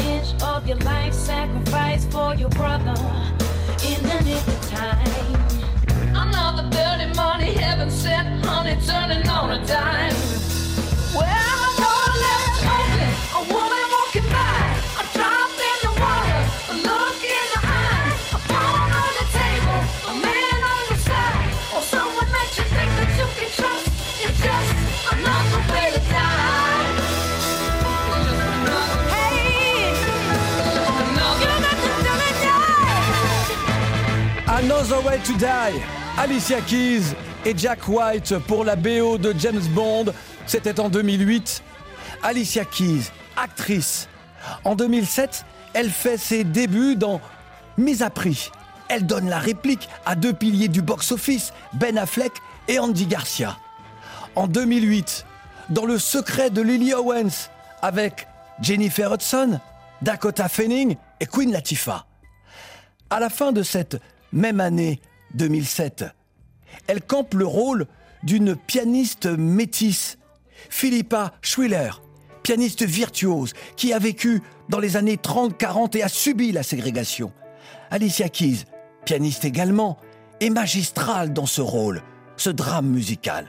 inch 0.00 0.34
dirty 6.70 7.06
money 7.16 7.54
heaven 7.54 7.88
sent 7.88 8.44
honey 8.44 8.76
turning 8.84 9.28
on 9.28 9.50
a 9.50 9.64
dime. 9.64 10.40
Another 34.90 35.06
Way 35.06 35.18
to 35.22 35.34
Die, 35.34 35.80
Alicia 36.18 36.60
Keys 36.62 37.14
et 37.44 37.56
Jack 37.56 37.86
White 37.86 38.36
pour 38.48 38.64
la 38.64 38.74
BO 38.74 39.18
de 39.18 39.32
James 39.38 39.62
Bond. 39.72 40.06
C'était 40.46 40.80
en 40.80 40.88
2008. 40.88 41.62
Alicia 42.24 42.64
Keys, 42.64 43.12
actrice. 43.36 44.08
En 44.64 44.74
2007, 44.74 45.44
elle 45.74 45.90
fait 45.90 46.16
ses 46.16 46.42
débuts 46.42 46.96
dans 46.96 47.20
Mise 47.78 48.02
à 48.02 48.10
prix. 48.10 48.50
Elle 48.88 49.06
donne 49.06 49.28
la 49.28 49.38
réplique 49.38 49.88
à 50.06 50.16
deux 50.16 50.32
piliers 50.32 50.66
du 50.66 50.82
box-office, 50.82 51.52
Ben 51.74 51.96
Affleck 51.96 52.32
et 52.66 52.80
Andy 52.80 53.06
Garcia. 53.06 53.58
En 54.34 54.48
2008, 54.48 55.24
dans 55.68 55.86
Le 55.86 56.00
secret 56.00 56.50
de 56.50 56.62
Lily 56.62 56.94
Owens, 56.94 57.48
avec 57.80 58.26
Jennifer 58.60 59.12
Hudson, 59.12 59.60
Dakota 60.02 60.48
Fanning 60.48 60.96
et 61.20 61.26
Queen 61.26 61.52
Latifah. 61.52 62.06
À 63.08 63.20
la 63.20 63.30
fin 63.30 63.52
de 63.52 63.62
cette 63.62 64.00
même 64.32 64.60
année 64.60 65.00
2007, 65.34 66.04
elle 66.86 67.02
campe 67.02 67.34
le 67.34 67.46
rôle 67.46 67.86
d'une 68.22 68.56
pianiste 68.56 69.26
métisse, 69.26 70.18
Philippa 70.68 71.32
Schwiller, 71.40 72.02
pianiste 72.42 72.82
virtuose 72.82 73.54
qui 73.76 73.92
a 73.92 73.98
vécu 73.98 74.42
dans 74.68 74.78
les 74.78 74.96
années 74.96 75.16
30-40 75.16 75.96
et 75.96 76.02
a 76.02 76.08
subi 76.08 76.52
la 76.52 76.62
ségrégation. 76.62 77.32
Alicia 77.90 78.28
Keys, 78.28 78.64
pianiste 79.04 79.44
également, 79.44 79.98
est 80.40 80.50
magistrale 80.50 81.32
dans 81.32 81.46
ce 81.46 81.60
rôle, 81.60 82.02
ce 82.36 82.50
drame 82.50 82.88
musical. 82.88 83.48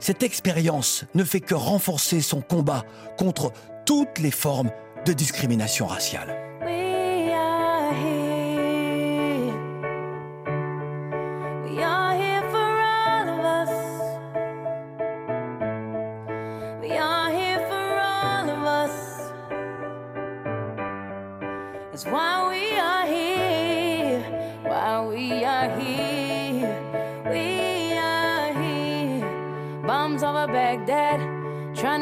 Cette 0.00 0.22
expérience 0.22 1.04
ne 1.14 1.22
fait 1.22 1.40
que 1.40 1.54
renforcer 1.54 2.20
son 2.20 2.40
combat 2.40 2.84
contre 3.16 3.52
toutes 3.86 4.18
les 4.18 4.32
formes 4.32 4.70
de 5.06 5.12
discrimination 5.12 5.86
raciale. 5.86 6.41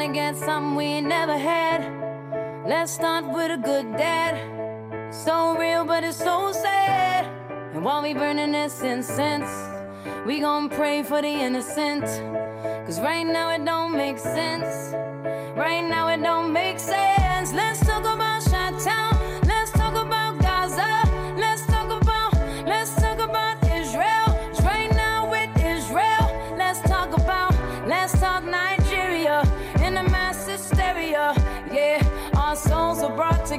Trying 0.01 0.13
to 0.13 0.19
get 0.19 0.35
something 0.35 0.75
we 0.75 0.99
never 0.99 1.37
had. 1.37 1.81
Let's 2.65 2.91
start 2.91 3.23
with 3.23 3.51
a 3.51 3.57
good 3.57 3.95
dad. 3.97 4.33
So 5.13 5.55
real, 5.55 5.85
but 5.85 6.03
it's 6.03 6.17
so 6.17 6.51
sad. 6.51 7.25
And 7.75 7.85
while 7.85 8.01
we 8.01 8.15
burning 8.15 8.51
this 8.51 8.81
incense, 8.81 9.51
we 10.25 10.39
gon' 10.39 10.69
pray 10.69 11.03
for 11.03 11.21
the 11.21 11.27
innocent. 11.27 12.05
Cause 12.83 12.99
right 12.99 13.27
now 13.27 13.51
it 13.51 13.63
don't 13.63 13.95
make 13.95 14.17
sense. 14.17 14.95
Right 15.55 15.87
now 15.87 16.07
it 16.07 16.23
don't 16.23 16.51
make 16.51 16.79
sense. 16.79 17.53
Let's 17.53 17.85
talk 17.85 18.03
about 18.03 18.30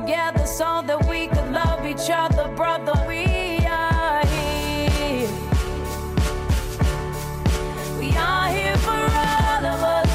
together 0.07 0.47
so 0.47 0.83
that 0.85 1.07
we 1.09 1.29
could 1.29 1.53
love 1.53 1.87
each 1.87 2.11
other, 2.11 2.49
brother. 2.57 2.93
We 3.07 3.25
are 3.67 4.27
here. 4.27 5.29
We 8.01 8.11
are 8.17 8.49
here 8.49 8.77
for 8.87 9.03
all 9.27 9.65
of 9.75 9.81
us. 9.99 10.11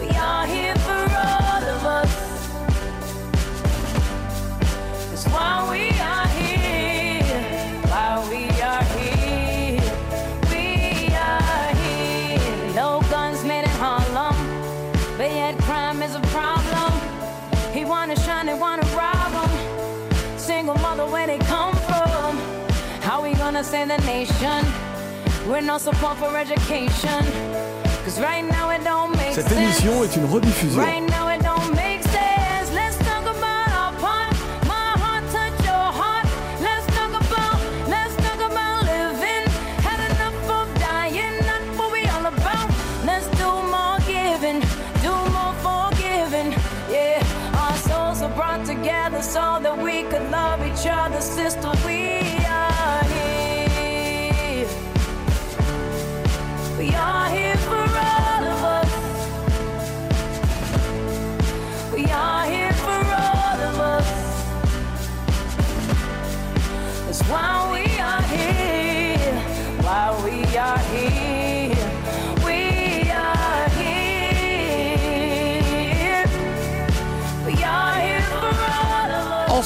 We 0.00 0.08
are 0.10 0.46
here 0.46 0.76
for 0.86 1.04
all 1.26 1.64
of 1.74 1.82
us. 1.98 2.12
That's 5.10 5.26
why 5.34 5.52
we 5.72 5.84
are 6.12 6.28
here. 6.38 7.22
Why 7.90 8.10
we 8.30 8.42
are 8.72 8.86
here. 8.96 9.82
We 10.52 10.66
are 11.30 11.74
here. 11.82 12.74
No 12.74 13.00
guns 13.10 13.42
made 13.44 13.64
in 13.64 13.76
Harlem, 13.82 14.36
but 15.16 15.30
yet 15.30 15.58
crime 15.58 16.02
is 16.02 16.14
a 16.14 16.20
problem 16.20 16.65
wanna 17.86 18.16
shine, 18.20 18.46
they 18.46 18.54
wanna 18.54 18.82
rob 18.96 19.32
them. 19.32 19.50
Single 20.38 20.76
mother, 20.78 21.06
where 21.06 21.26
they 21.26 21.38
come 21.38 21.74
from? 21.88 22.38
How 23.00 23.22
we 23.22 23.34
gonna 23.34 23.62
save 23.64 23.88
the 23.88 23.98
nation? 23.98 24.64
We're 25.48 25.60
no 25.60 25.78
support 25.78 26.16
for 26.18 26.36
education. 26.36 27.22
Cause 28.04 28.20
right 28.20 28.44
now 28.44 28.70
it 28.70 28.84
don't 28.84 29.10
make 29.16 29.34
Cette 29.34 29.48
sense. 29.48 29.58
émission 29.80 30.04
est 30.04 30.16
une 30.16 30.26
rediffusion. 30.26 30.80
Right 30.80 31.02
now 31.08 31.25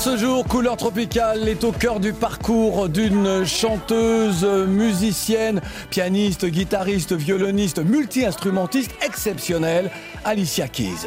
ce 0.01 0.17
jour, 0.17 0.47
Couleur 0.47 0.79
Tropicale 0.79 1.47
est 1.47 1.63
au 1.63 1.73
cœur 1.73 2.01
du 2.01 2.15
parcours 2.15 2.89
d'une 2.89 3.45
chanteuse, 3.45 4.47
musicienne, 4.47 5.61
pianiste, 5.91 6.47
guitariste, 6.47 7.13
violoniste, 7.13 7.81
multi-instrumentiste 7.81 8.93
exceptionnelle, 9.05 9.91
Alicia 10.25 10.69
Keys. 10.69 11.07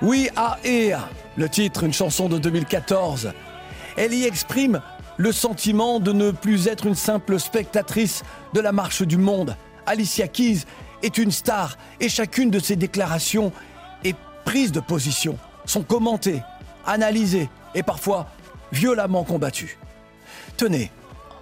We 0.00 0.30
Are 0.36 0.56
Here, 0.64 1.00
le 1.36 1.50
titre, 1.50 1.84
une 1.84 1.92
chanson 1.92 2.30
de 2.30 2.38
2014. 2.38 3.32
Elle 3.98 4.14
y 4.14 4.24
exprime 4.24 4.80
le 5.18 5.32
sentiment 5.32 6.00
de 6.00 6.12
ne 6.12 6.30
plus 6.30 6.66
être 6.66 6.86
une 6.86 6.94
simple 6.94 7.38
spectatrice 7.38 8.22
de 8.54 8.60
la 8.60 8.72
marche 8.72 9.02
du 9.02 9.18
monde. 9.18 9.54
Alicia 9.84 10.28
Keys 10.28 10.64
est 11.02 11.18
une 11.18 11.30
star 11.30 11.76
et 12.00 12.08
chacune 12.08 12.48
de 12.48 12.58
ses 12.58 12.76
déclarations 12.76 13.52
et 14.02 14.14
prises 14.46 14.72
de 14.72 14.80
position 14.80 15.36
sont 15.66 15.82
commentées, 15.82 16.40
analysées 16.86 17.50
et 17.74 17.82
parfois 17.82 18.26
violemment 18.72 19.24
combattues. 19.24 19.78
Tenez, 20.56 20.90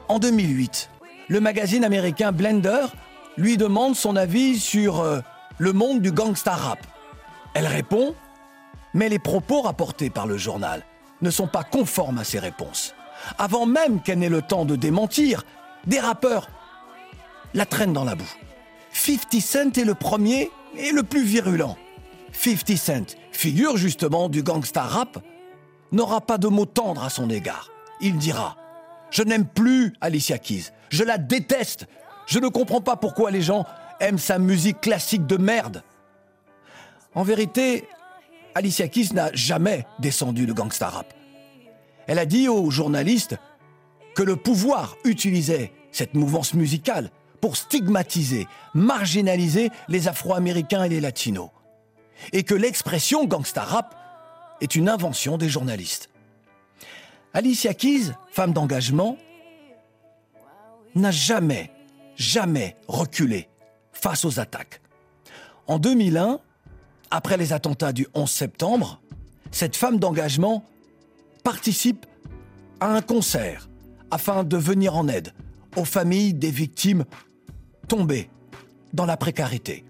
en 0.09 0.19
2008, 0.19 0.91
le 1.29 1.41
magazine 1.41 1.85
américain 1.85 2.33
Blender 2.33 2.87
lui 3.37 3.57
demande 3.57 3.95
son 3.95 4.17
avis 4.17 4.59
sur 4.59 5.01
euh, 5.01 5.21
le 5.59 5.73
monde 5.73 6.01
du 6.01 6.13
gangsta 6.13 6.53
rap. 6.53 6.79
Elle 7.55 7.67
répond, 7.67 8.15
mais 8.95 9.09
les 9.09 9.19
propos 9.19 9.63
rapportés 9.63 10.11
par 10.11 10.27
le 10.27 10.37
journal 10.37 10.83
ne 11.21 11.31
sont 11.31 11.47
pas 11.47 11.65
conformes 11.65 12.19
à 12.19 12.25
ses 12.25 12.39
réponses. 12.39 12.95
Avant 13.39 13.67
même 13.67 14.01
qu'elle 14.01 14.21
n'ait 14.21 14.29
le 14.29 14.43
temps 14.43 14.65
de 14.65 14.77
démentir, 14.77 15.45
des 15.87 16.01
rappeurs 16.01 16.49
la 17.55 17.67
traînent 17.67 17.93
dans 17.93 18.05
la 18.05 18.15
boue. 18.15 18.33
50 18.93 19.41
Cent 19.41 19.79
est 19.79 19.85
le 19.85 19.95
premier 19.95 20.51
et 20.77 20.93
le 20.93 21.03
plus 21.03 21.25
virulent. 21.25 21.77
50 22.33 22.77
Cent, 22.77 23.17
figure 23.33 23.77
justement 23.77 24.29
du 24.29 24.43
gangsta 24.43 24.83
rap, 24.83 25.19
n'aura 25.93 26.21
pas 26.21 26.39
de 26.39 26.49
mots 26.49 26.67
tendres 26.67 27.05
à 27.05 27.11
son 27.11 27.31
égard. 27.31 27.71
Il 28.01 28.17
dira 28.17 28.57
Je 29.11 29.23
n'aime 29.23 29.47
plus 29.47 29.95
Alicia 30.01 30.39
Keys, 30.39 30.71
je 30.91 31.05
la 31.05 31.19
déteste, 31.19 31.87
je 32.27 32.39
ne 32.39 32.49
comprends 32.49 32.81
pas 32.81 32.97
pourquoi 32.97 33.31
les 33.31 33.43
gens 33.43 33.65
aiment 34.01 34.19
sa 34.19 34.39
musique 34.39 34.81
classique 34.81 35.27
de 35.27 35.37
merde. 35.37 35.83
En 37.15 37.23
vérité, 37.23 37.89
Alicia 38.55 38.89
Keys 38.89 39.15
n'a 39.15 39.31
jamais 39.33 39.87
descendu 39.99 40.47
le 40.47 40.55
gangsta 40.55 40.89
rap. 40.89 41.15
Elle 42.07 42.19
a 42.19 42.27
dit 42.27 42.49
aux 42.49 42.71
journalistes 42.71 43.37
que 44.15 44.23
le 44.23 44.37
pouvoir 44.37 44.97
utilisait 45.05 45.73
cette 45.93 46.15
mouvance 46.15 46.55
musicale 46.55 47.11
pour 47.41 47.57
stigmatiser, 47.57 48.47
marginaliser 48.75 49.71
les 49.89 50.09
Afro-Américains 50.09 50.85
et 50.85 50.89
les 50.89 51.01
Latinos. 51.01 51.51
Et 52.33 52.43
que 52.43 52.55
l'expression 52.55 53.27
gangsta 53.27 53.63
rap 53.63 53.95
est 54.61 54.75
une 54.75 54.89
invention 54.89 55.39
des 55.39 55.49
journalistes. 55.49 56.11
Alicia 57.33 57.75
Keys, 57.75 58.13
femme 58.31 58.53
d'engagement, 58.53 59.17
n'a 60.95 61.11
jamais, 61.11 61.71
jamais 62.17 62.77
reculé 62.89 63.49
face 63.93 64.25
aux 64.25 64.41
attaques. 64.41 64.81
En 65.67 65.79
2001, 65.79 66.41
après 67.11 67.37
les 67.37 67.53
attentats 67.53 67.93
du 67.93 68.07
11 68.15 68.31
septembre, 68.31 69.01
cette 69.51 69.77
femme 69.77 69.99
d'engagement 69.99 70.65
participe 71.45 72.07
à 72.81 72.95
un 72.95 73.01
concert 73.01 73.69
afin 74.11 74.45
de 74.45 74.57
venir 74.57 74.97
en 74.97 75.09
aide 75.09 75.33
aux 75.77 75.85
familles 75.85 76.35
des 76.35 76.51
victimes 76.51 77.05
tombées 77.87 78.31
dans 78.93 79.07
la 79.07 79.17
précarité. 79.17 79.85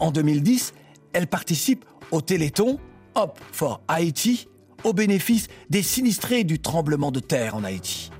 En 0.00 0.10
2010, 0.10 0.74
elle 1.12 1.26
participe 1.26 1.84
au 2.10 2.20
Téléthon 2.20 2.78
Hop 3.14 3.38
for 3.52 3.80
Haïti 3.88 4.48
au 4.84 4.92
bénéfice 4.92 5.48
des 5.70 5.82
sinistrés 5.82 6.44
du 6.44 6.58
tremblement 6.60 7.10
de 7.10 7.20
terre 7.20 7.56
en 7.56 7.64
Haïti. 7.64 8.10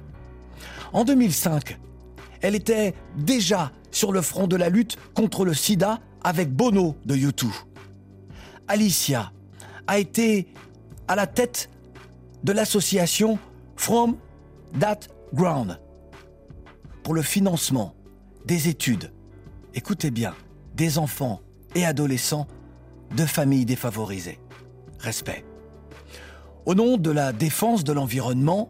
En 0.93 1.05
2005, 1.05 1.79
elle 2.41 2.55
était 2.55 2.95
déjà 3.17 3.73
sur 3.91 4.13
le 4.13 4.23
front 4.23 4.47
de 4.47 4.57
la 4.57 4.69
lutte 4.69 4.97
contre 5.15 5.45
le 5.45 5.55
sida 5.55 6.01
avec 6.23 6.53
Bono 6.53 6.97
de 7.05 7.15
U2. 7.15 7.47
Alicia 8.67 9.33
a 9.87 9.99
été 9.99 10.49
à 11.07 11.17
la 11.17 11.27
tête 11.27 11.71
de 12.45 12.53
l'association 12.53 13.39
From 13.77 14.17
That 14.79 15.01
Ground 15.33 15.81
pour 17.03 17.15
le 17.15 17.23
financement 17.23 17.95
des 18.45 18.69
études, 18.69 19.13
écoutez 19.75 20.11
bien, 20.11 20.35
des 20.75 20.99
enfants 20.99 21.41
et 21.75 21.85
adolescents 21.85 22.47
de 23.17 23.25
familles 23.25 23.65
défavorisées. 23.65 24.39
Respect. 24.99 25.45
Au 26.67 26.75
nom 26.75 26.97
de 26.97 27.11
la 27.11 27.33
défense 27.33 27.85
de 27.85 27.93
l'environnement, 27.93 28.69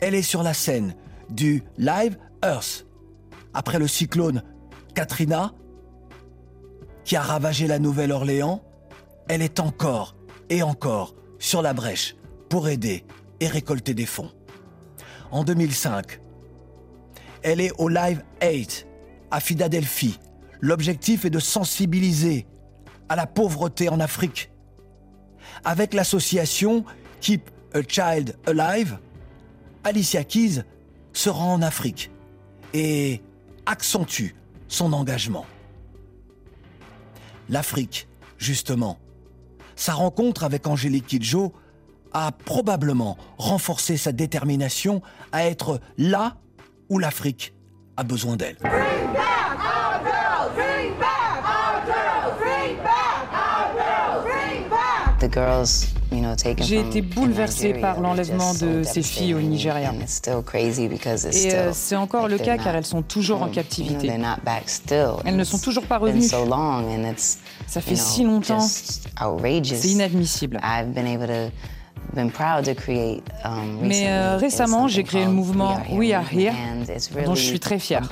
elle 0.00 0.14
est 0.14 0.22
sur 0.22 0.42
la 0.42 0.54
scène 0.54 0.94
du 1.28 1.62
Live 1.76 2.16
Earth 2.42 2.86
après 3.54 3.78
le 3.78 3.88
cyclone 3.88 4.42
Katrina 4.94 5.52
qui 7.04 7.16
a 7.16 7.22
ravagé 7.22 7.66
la 7.66 7.78
Nouvelle-Orléans. 7.78 8.62
Elle 9.28 9.42
est 9.42 9.60
encore 9.60 10.16
et 10.48 10.62
encore 10.62 11.14
sur 11.38 11.62
la 11.62 11.72
brèche 11.72 12.16
pour 12.48 12.68
aider 12.68 13.04
et 13.40 13.48
récolter 13.48 13.94
des 13.94 14.06
fonds. 14.06 14.30
En 15.30 15.44
2005, 15.44 16.20
elle 17.42 17.60
est 17.60 17.72
au 17.78 17.88
Live 17.88 18.22
8 18.42 18.86
à 19.30 19.40
Philadelphie. 19.40 20.18
L'objectif 20.60 21.24
est 21.24 21.30
de 21.30 21.40
sensibiliser 21.40 22.46
à 23.08 23.16
la 23.16 23.26
pauvreté 23.26 23.88
en 23.88 23.98
Afrique. 23.98 24.51
Avec 25.64 25.94
l'association 25.94 26.84
Keep 27.20 27.50
a 27.74 27.80
Child 27.86 28.36
Alive, 28.46 28.98
Alicia 29.84 30.24
Keys 30.24 30.62
se 31.12 31.30
rend 31.30 31.54
en 31.54 31.62
Afrique 31.62 32.10
et 32.74 33.22
accentue 33.66 34.34
son 34.68 34.92
engagement. 34.92 35.46
L'Afrique, 37.48 38.08
justement, 38.38 38.98
sa 39.76 39.94
rencontre 39.94 40.44
avec 40.44 40.66
Angélique 40.66 41.06
Kidjo 41.06 41.52
a 42.12 42.32
probablement 42.32 43.16
renforcé 43.38 43.96
sa 43.96 44.12
détermination 44.12 45.02
à 45.32 45.46
être 45.46 45.80
là 45.96 46.36
où 46.88 46.98
l'Afrique 46.98 47.54
a 47.96 48.04
besoin 48.04 48.36
d'elle. 48.36 48.56
J'ai 56.60 56.80
été 56.80 57.02
bouleversée 57.02 57.74
par 57.74 58.00
l'enlèvement 58.00 58.54
de 58.54 58.82
ces 58.82 59.02
filles 59.02 59.34
au 59.34 59.40
Nigeria. 59.40 59.92
Et 59.92 61.54
euh, 61.54 61.70
c'est 61.72 61.96
encore 61.96 62.28
le 62.28 62.38
cas 62.38 62.58
car 62.58 62.74
elles 62.76 62.84
sont 62.86 63.02
toujours 63.02 63.42
en 63.42 63.48
captivité. 63.48 64.08
Elles 65.24 65.36
ne 65.36 65.44
sont 65.44 65.58
toujours 65.58 65.84
pas 65.86 65.98
revenues. 65.98 66.22
Ça 67.66 67.80
fait 67.80 67.96
si 67.96 68.24
longtemps. 68.24 68.60
C'est 68.60 69.88
inadmissible. 69.88 70.60
Mais 73.82 74.04
euh, 74.08 74.36
récemment, 74.36 74.88
j'ai 74.88 75.02
créé 75.02 75.24
le 75.24 75.30
mouvement 75.30 75.80
We 75.90 76.12
Are 76.12 76.24
Here, 76.32 76.52
dont 77.24 77.34
je 77.34 77.42
suis 77.42 77.60
très 77.60 77.78
fière. 77.78 78.02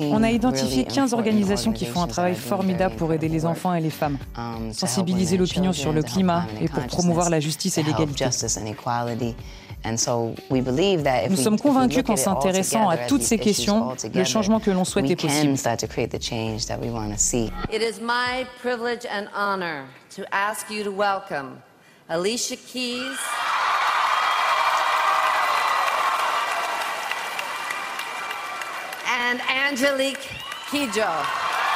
On 0.00 0.22
a 0.22 0.30
identifié 0.30 0.84
15 0.84 1.14
organisations 1.14 1.72
qui 1.72 1.86
font 1.86 2.02
un 2.02 2.06
travail 2.06 2.34
formidable 2.34 2.96
pour 2.96 3.12
aider 3.12 3.28
les 3.28 3.44
enfants 3.44 3.74
et 3.74 3.80
les 3.80 3.90
femmes, 3.90 4.18
sensibiliser 4.72 5.36
l'opinion 5.36 5.72
sur 5.72 5.92
le 5.92 6.02
climat 6.02 6.46
et 6.60 6.68
pour 6.68 6.86
promouvoir 6.86 7.30
la 7.30 7.40
justice 7.40 7.78
et 7.78 7.82
l'égalité. 7.82 8.26
Nous 11.30 11.36
sommes 11.36 11.58
convaincus 11.58 12.02
qu'en 12.02 12.16
s'intéressant 12.16 12.88
à 12.88 12.96
toutes 12.96 13.22
ces 13.22 13.38
questions, 13.38 13.94
le 14.12 14.24
changement 14.24 14.60
que 14.60 14.70
l'on 14.70 14.84
souhaite 14.84 15.10
est 15.10 15.16
possible. 15.16 15.54
It 17.72 17.82
is 17.82 18.00
my 18.00 18.46
privilege 18.60 19.06
and 19.06 19.28
honor 19.34 19.84
to 20.16 20.22
ask 20.32 20.70
you 20.70 20.82
to 20.84 20.90
welcome 20.90 21.62
Alicia 22.08 22.56
Keys. 22.56 23.18
And 29.08 29.40
Angelique 29.50 30.28
Kidjo. 30.70 31.02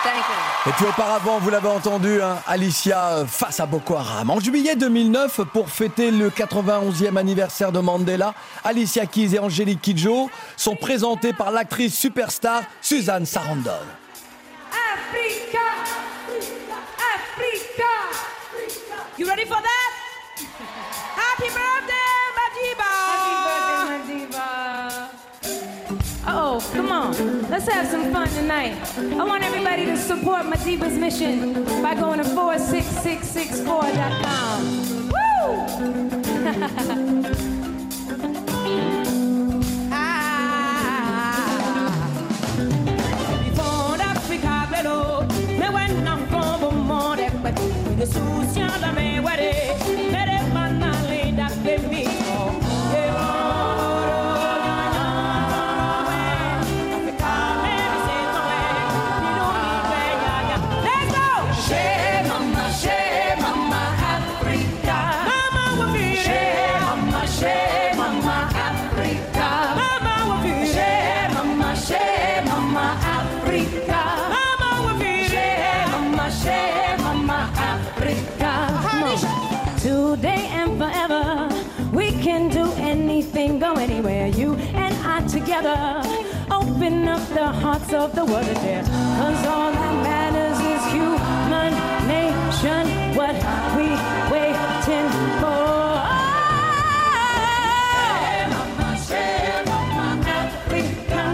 Thank 0.04 0.14
you. 0.14 0.70
Et 0.70 0.72
puis 0.72 0.86
auparavant, 0.86 1.38
vous 1.40 1.50
l'avez 1.50 1.68
entendu, 1.68 2.22
hein, 2.22 2.38
Alicia 2.46 3.24
face 3.26 3.58
à 3.58 3.66
Boko 3.66 3.96
Haram. 3.96 4.30
En 4.30 4.38
juillet 4.38 4.76
2009, 4.76 5.40
pour 5.52 5.68
fêter 5.68 6.12
le 6.12 6.30
91e 6.30 7.16
anniversaire 7.16 7.72
de 7.72 7.80
Mandela, 7.80 8.32
Alicia 8.62 9.06
Keys 9.06 9.34
et 9.34 9.38
Angélique 9.40 9.82
Kidjo 9.82 10.30
sont 10.56 10.76
présentées 10.76 11.32
par 11.32 11.50
l'actrice 11.50 11.98
superstar 11.98 12.62
Suzanne 12.80 13.26
Sarandon. 13.26 13.72
Africa, 14.94 15.58
Africa. 17.16 17.90
You 19.18 19.26
ready 19.26 19.44
for 19.44 19.60
that? 19.60 19.79
Happy 21.40 21.56
birthday, 21.56 22.12
Madiba. 22.36 22.92
Happy 23.08 23.32
birthday, 23.48 24.28
Madiba. 24.28 25.08
Oh, 26.26 26.60
come 26.74 26.92
on. 26.92 27.16
Let's 27.48 27.66
have 27.66 27.86
some 27.86 28.12
fun 28.12 28.28
tonight. 28.28 28.76
I 28.98 29.24
want 29.24 29.42
everybody 29.42 29.86
to 29.86 29.96
support 29.96 30.42
Madiba's 30.44 30.98
mission 30.98 31.64
by 31.82 31.94
going 31.94 32.18
to 32.18 32.24
46664.com. 32.24 35.08
Woo! 35.08 37.46
Ah. 39.92 40.30
Ouais, 49.22 49.79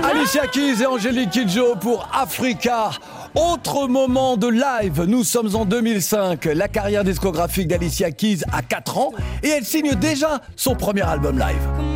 Alicia 0.03 0.47
Keys 0.47 0.83
et 0.83 0.87
Angélique 0.87 1.31
Kidjo 1.31 1.77
pour 1.77 2.09
Africa. 2.13 2.91
Autre 3.35 3.87
moment 3.87 4.39
de 4.39 4.49
live, 4.49 5.05
nous 5.07 5.25
sommes 5.25 5.55
en 5.55 5.67
2005. 5.67 6.47
La 6.47 6.69
carrière 6.69 7.05
discographique 7.05 7.69
d'Alicia 7.69 8.11
Keys 8.11 8.41
a 8.51 8.63
4 8.63 8.99
ans 8.99 9.13
et 9.43 9.49
elle 9.49 9.65
signe 9.65 9.95
déjà 9.95 10.41
son 10.57 10.75
premier 10.75 11.03
album 11.03 11.39
live. 11.39 11.96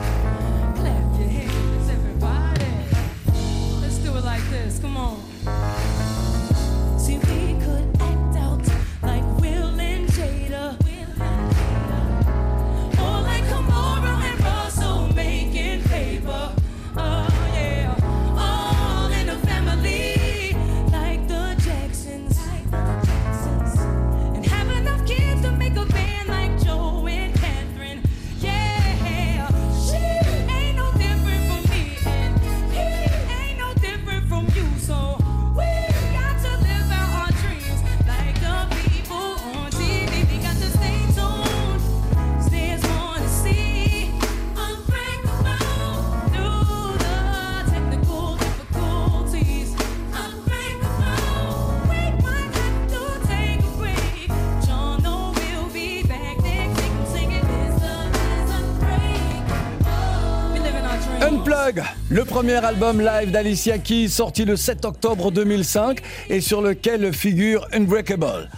Le 62.11 62.25
premier 62.25 62.55
album 62.55 62.99
live 62.99 63.31
d'Alicia 63.31 63.77
Keys 63.77 64.09
sorti 64.09 64.43
le 64.43 64.57
7 64.57 64.83
octobre 64.83 65.31
2005 65.31 66.01
et 66.29 66.41
sur 66.41 66.61
lequel 66.61 67.13
figure 67.13 67.65
Unbreakable. 67.71 68.49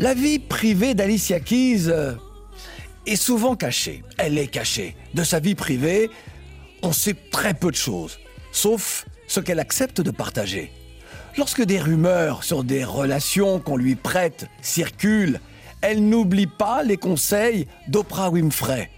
La 0.00 0.12
vie 0.12 0.40
privée 0.40 0.94
d'Alicia 0.94 1.38
Keys 1.38 1.84
euh, 1.86 2.14
est 3.06 3.14
souvent 3.14 3.54
cachée. 3.54 4.02
Elle 4.18 4.38
est 4.38 4.48
cachée. 4.48 4.96
De 5.14 5.22
sa 5.22 5.38
vie 5.38 5.54
privée, 5.54 6.10
on 6.82 6.92
sait 6.92 7.14
très 7.30 7.54
peu 7.54 7.70
de 7.70 7.76
choses, 7.76 8.18
sauf 8.50 9.06
ce 9.28 9.38
qu'elle 9.38 9.60
accepte 9.60 10.00
de 10.00 10.10
partager. 10.10 10.72
Lorsque 11.38 11.62
des 11.62 11.78
rumeurs 11.78 12.42
sur 12.42 12.64
des 12.64 12.82
relations 12.82 13.60
qu'on 13.60 13.76
lui 13.76 13.94
prête 13.94 14.46
circulent, 14.62 15.38
elle 15.80 16.08
n'oublie 16.08 16.48
pas 16.48 16.82
les 16.82 16.96
conseils 16.96 17.68
d'Oprah 17.86 18.30
Winfrey, 18.30 18.90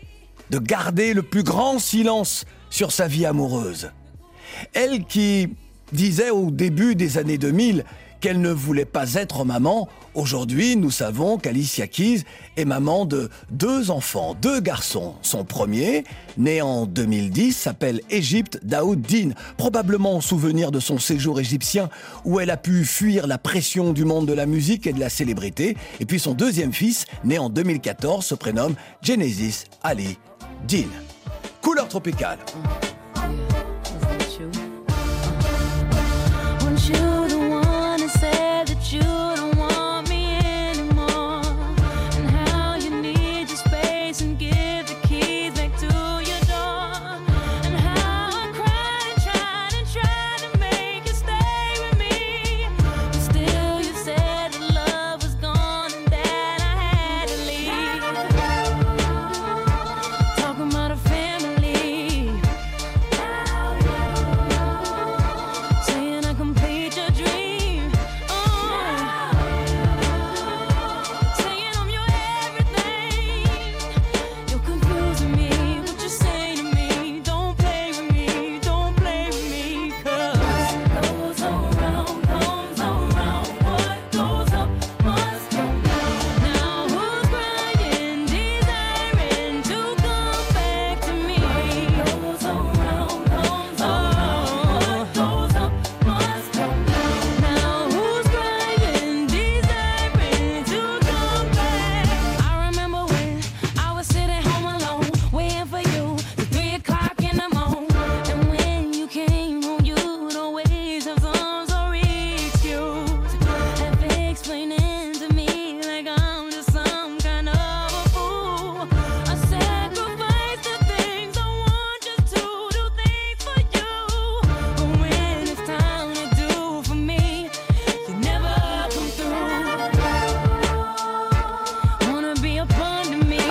de 0.48 0.58
garder 0.58 1.12
le 1.12 1.22
plus 1.22 1.42
grand 1.42 1.78
silence 1.78 2.46
sur 2.72 2.90
sa 2.90 3.06
vie 3.06 3.26
amoureuse. 3.26 3.90
Elle 4.72 5.04
qui 5.04 5.50
disait 5.92 6.30
au 6.30 6.50
début 6.50 6.96
des 6.96 7.18
années 7.18 7.38
2000 7.38 7.84
qu'elle 8.20 8.40
ne 8.40 8.50
voulait 8.50 8.84
pas 8.84 9.14
être 9.14 9.44
maman, 9.44 9.88
aujourd'hui 10.14 10.76
nous 10.76 10.92
savons 10.92 11.38
qu'Alicia 11.38 11.88
Keys 11.88 12.22
est 12.56 12.64
maman 12.64 13.04
de 13.04 13.28
deux 13.50 13.90
enfants, 13.90 14.36
deux 14.40 14.60
garçons. 14.60 15.16
Son 15.22 15.44
premier, 15.44 16.04
né 16.38 16.62
en 16.62 16.86
2010, 16.86 17.52
s'appelle 17.52 18.00
Égypte 18.10 18.60
Daoud 18.62 19.02
Din, 19.02 19.30
probablement 19.56 20.14
en 20.14 20.20
souvenir 20.20 20.70
de 20.70 20.78
son 20.78 20.98
séjour 20.98 21.40
égyptien 21.40 21.90
où 22.24 22.38
elle 22.38 22.50
a 22.50 22.56
pu 22.56 22.84
fuir 22.84 23.26
la 23.26 23.38
pression 23.38 23.92
du 23.92 24.04
monde 24.04 24.26
de 24.26 24.32
la 24.32 24.46
musique 24.46 24.86
et 24.86 24.92
de 24.92 25.00
la 25.00 25.10
célébrité. 25.10 25.76
Et 25.98 26.06
puis 26.06 26.20
son 26.20 26.32
deuxième 26.32 26.72
fils, 26.72 27.06
né 27.24 27.38
en 27.38 27.50
2014, 27.50 28.24
se 28.24 28.36
prénomme 28.36 28.76
Genesis 29.02 29.64
Ali 29.82 30.16
Din. 30.68 30.88
Couleur 31.62 31.86
tropicale. 31.86 32.38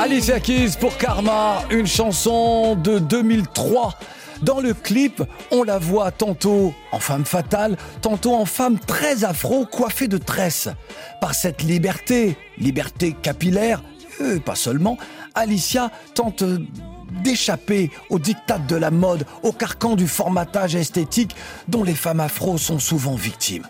Alicia 0.01 0.39
Keys 0.39 0.71
pour 0.79 0.97
Karma, 0.97 1.61
une 1.69 1.85
chanson 1.85 2.75
de 2.75 2.97
2003. 2.97 3.93
Dans 4.41 4.59
le 4.59 4.73
clip, 4.73 5.21
on 5.51 5.61
la 5.61 5.77
voit 5.77 6.09
tantôt 6.09 6.73
en 6.91 6.99
femme 6.99 7.23
fatale, 7.23 7.77
tantôt 8.01 8.33
en 8.33 8.45
femme 8.45 8.79
très 8.79 9.25
afro, 9.25 9.63
coiffée 9.67 10.07
de 10.07 10.17
tresses. 10.17 10.69
Par 11.21 11.35
cette 11.35 11.61
liberté, 11.61 12.35
liberté 12.57 13.15
capillaire, 13.21 13.83
euh, 14.21 14.39
pas 14.39 14.55
seulement, 14.55 14.97
Alicia 15.35 15.91
tente 16.15 16.43
d'échapper 17.23 17.91
aux 18.09 18.17
dictats 18.17 18.57
de 18.57 18.75
la 18.75 18.89
mode, 18.89 19.27
au 19.43 19.51
carcan 19.51 19.95
du 19.95 20.07
formatage 20.07 20.75
esthétique 20.75 21.35
dont 21.67 21.83
les 21.83 21.93
femmes 21.93 22.21
afro 22.21 22.57
sont 22.57 22.79
souvent 22.79 23.13
victimes. 23.13 23.67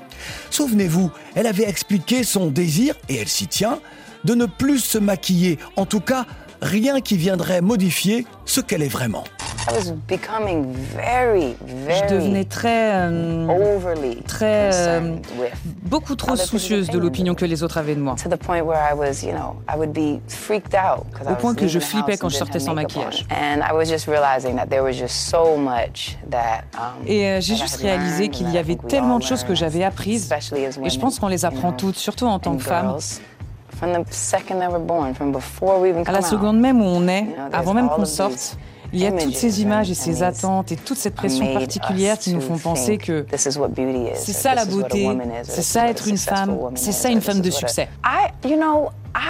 Souvenez-vous, 0.49 1.11
elle 1.35 1.47
avait 1.47 1.67
expliqué 1.67 2.23
son 2.23 2.51
désir, 2.51 2.95
et 3.09 3.17
elle 3.17 3.27
s'y 3.27 3.47
tient, 3.47 3.79
de 4.23 4.33
ne 4.35 4.45
plus 4.45 4.79
se 4.79 4.97
maquiller, 4.97 5.57
en 5.75 5.85
tout 5.85 6.01
cas 6.01 6.25
rien 6.61 7.01
qui 7.01 7.17
viendrait 7.17 7.61
modifier 7.61 8.25
ce 8.45 8.61
qu'elle 8.61 8.83
est 8.83 8.87
vraiment. 8.87 9.23
I 9.69 9.73
was 9.75 9.91
becoming 10.07 10.73
very, 10.95 11.55
very 11.85 11.99
Je 12.09 12.15
devenais 12.15 12.45
très, 12.45 12.93
euh, 12.93 13.47
overly 13.47 14.17
très, 14.23 14.71
euh, 14.73 15.17
beaucoup 15.83 16.15
trop 16.15 16.35
soucieuse 16.35 16.89
de 16.89 16.97
l'opinion 16.97 17.35
que 17.35 17.45
les 17.45 17.61
autres 17.61 17.77
avaient 17.77 17.93
de 17.93 17.99
moi. 18.01 18.15
To 18.23 18.27
the 18.29 18.37
point 18.37 18.61
where 18.63 18.79
I 18.79 18.95
was, 18.95 19.23
you 19.23 19.31
know, 19.33 19.55
I 19.71 19.77
would 19.77 19.91
be 19.93 20.19
freaked 20.27 20.73
out 20.73 21.05
'cause 21.13 21.27
I 21.29 21.33
Au 21.33 21.35
point 21.35 21.51
was 21.53 21.55
que 21.57 21.67
je 21.67 21.77
flippais 21.79 22.17
quand 22.17 22.27
and 22.27 22.29
je 22.31 22.37
sortais 22.37 22.59
sans 22.59 22.73
maquillage. 22.73 23.25
And 23.31 23.59
I 23.61 23.73
was 23.73 23.85
just 23.85 24.07
realizing 24.07 24.55
that 24.55 24.65
there 24.67 24.81
was 24.81 24.93
just 24.93 25.15
so 25.29 25.55
much 25.57 26.17
that 26.31 26.63
um, 26.75 27.05
Et 27.05 27.27
euh, 27.27 27.39
j'ai 27.39 27.53
that 27.53 27.59
I 27.59 27.61
juste 27.61 27.75
had 27.75 27.81
réalisé 27.87 28.17
learned 28.23 28.31
qu'il 28.31 28.47
and 28.47 28.51
y 28.53 28.57
avait 28.57 28.73
think 28.73 28.83
we 28.83 28.89
tellement 28.89 29.19
de 29.19 29.23
choses 29.23 29.43
que 29.43 29.49
learn, 29.49 29.57
j'avais 29.57 29.83
apprises. 29.83 30.23
especially 30.23 30.65
as 30.65 30.69
Et 30.69 30.73
je 30.73 30.79
women, 30.79 30.99
pense 30.99 31.19
qu'on 31.19 31.27
les 31.27 31.45
apprend 31.45 31.71
toutes, 31.71 31.97
surtout 31.97 32.25
en 32.25 32.39
tant 32.39 32.55
que 32.55 32.63
femme. 32.63 32.95
À 33.81 33.87
la 36.11 36.21
seconde 36.21 36.59
même 36.59 36.81
où 36.81 36.85
on 36.85 37.07
est, 37.07 37.27
avant 37.51 37.73
même 37.73 37.89
qu'on 37.89 38.05
sorte, 38.05 38.57
il 38.93 38.99
y 38.99 39.05
a 39.05 39.11
toutes 39.11 39.35
ces 39.35 39.61
images 39.61 39.89
et 39.89 39.93
ces 39.93 40.23
attentes 40.23 40.71
et 40.71 40.75
toute 40.75 40.97
cette 40.97 41.15
pression 41.15 41.53
particulière 41.53 42.17
qui 42.17 42.33
nous 42.33 42.41
font 42.41 42.57
penser 42.57 42.97
que 42.97 43.21
this 43.21 43.45
is 43.45 43.57
what 43.57 43.69
beauty 43.69 44.09
is, 44.13 44.15
c'est 44.15 44.33
ça 44.33 44.53
la 44.53 44.65
beauté, 44.65 45.07
c'est 45.43 45.61
ça 45.61 45.87
être 45.87 46.07
une 46.07 46.17
femme, 46.17 46.57
c'est 46.75 46.91
ça 46.91 47.09
une 47.09 47.21
femme 47.21 47.41
de 47.41 47.49
succès. 47.49 47.87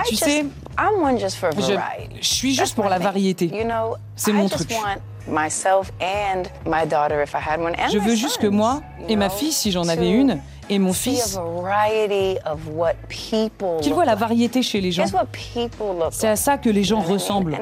Tu 0.07 0.15
sais, 0.15 0.45
I'm 0.77 1.03
one 1.03 1.19
just 1.19 1.37
for 1.37 1.49
je- 1.51 1.73
variety. 1.73 2.15
je 2.21 2.27
suis 2.27 2.55
juste 2.55 2.75
pour 2.75 2.85
la 2.85 2.99
variété. 2.99 3.51
C'est 4.15 4.31
I 4.31 4.33
mon 4.33 4.47
just 4.47 4.69
truc. 4.69 4.71
want 4.71 5.01
myself 5.27 5.91
and 6.01 6.43
my 6.65 6.85
daughter, 6.87 7.21
if 7.23 7.33
I 7.33 7.37
had 7.39 7.59
one, 7.59 7.73
and 7.73 7.89
Je 7.91 7.97
veux 7.97 8.15
juste 8.15 8.37
que 8.39 8.47
moi 8.47 8.81
et 9.09 9.15
ma 9.15 9.29
fille, 9.29 9.51
si 9.51 9.71
j'en 9.71 9.87
avais 9.87 10.11
une, 10.11 10.39
et 10.71 10.79
mon 10.79 10.93
fils, 10.93 11.37
qu'ils 13.81 13.93
voient 13.93 14.05
la 14.05 14.15
variété 14.15 14.61
chez 14.63 14.79
les 14.79 14.91
gens. 14.93 15.03
C'est 16.11 16.27
à 16.29 16.35
ça 16.37 16.57
que 16.57 16.69
les 16.69 16.83
gens 16.85 17.01
ressemblent. 17.01 17.57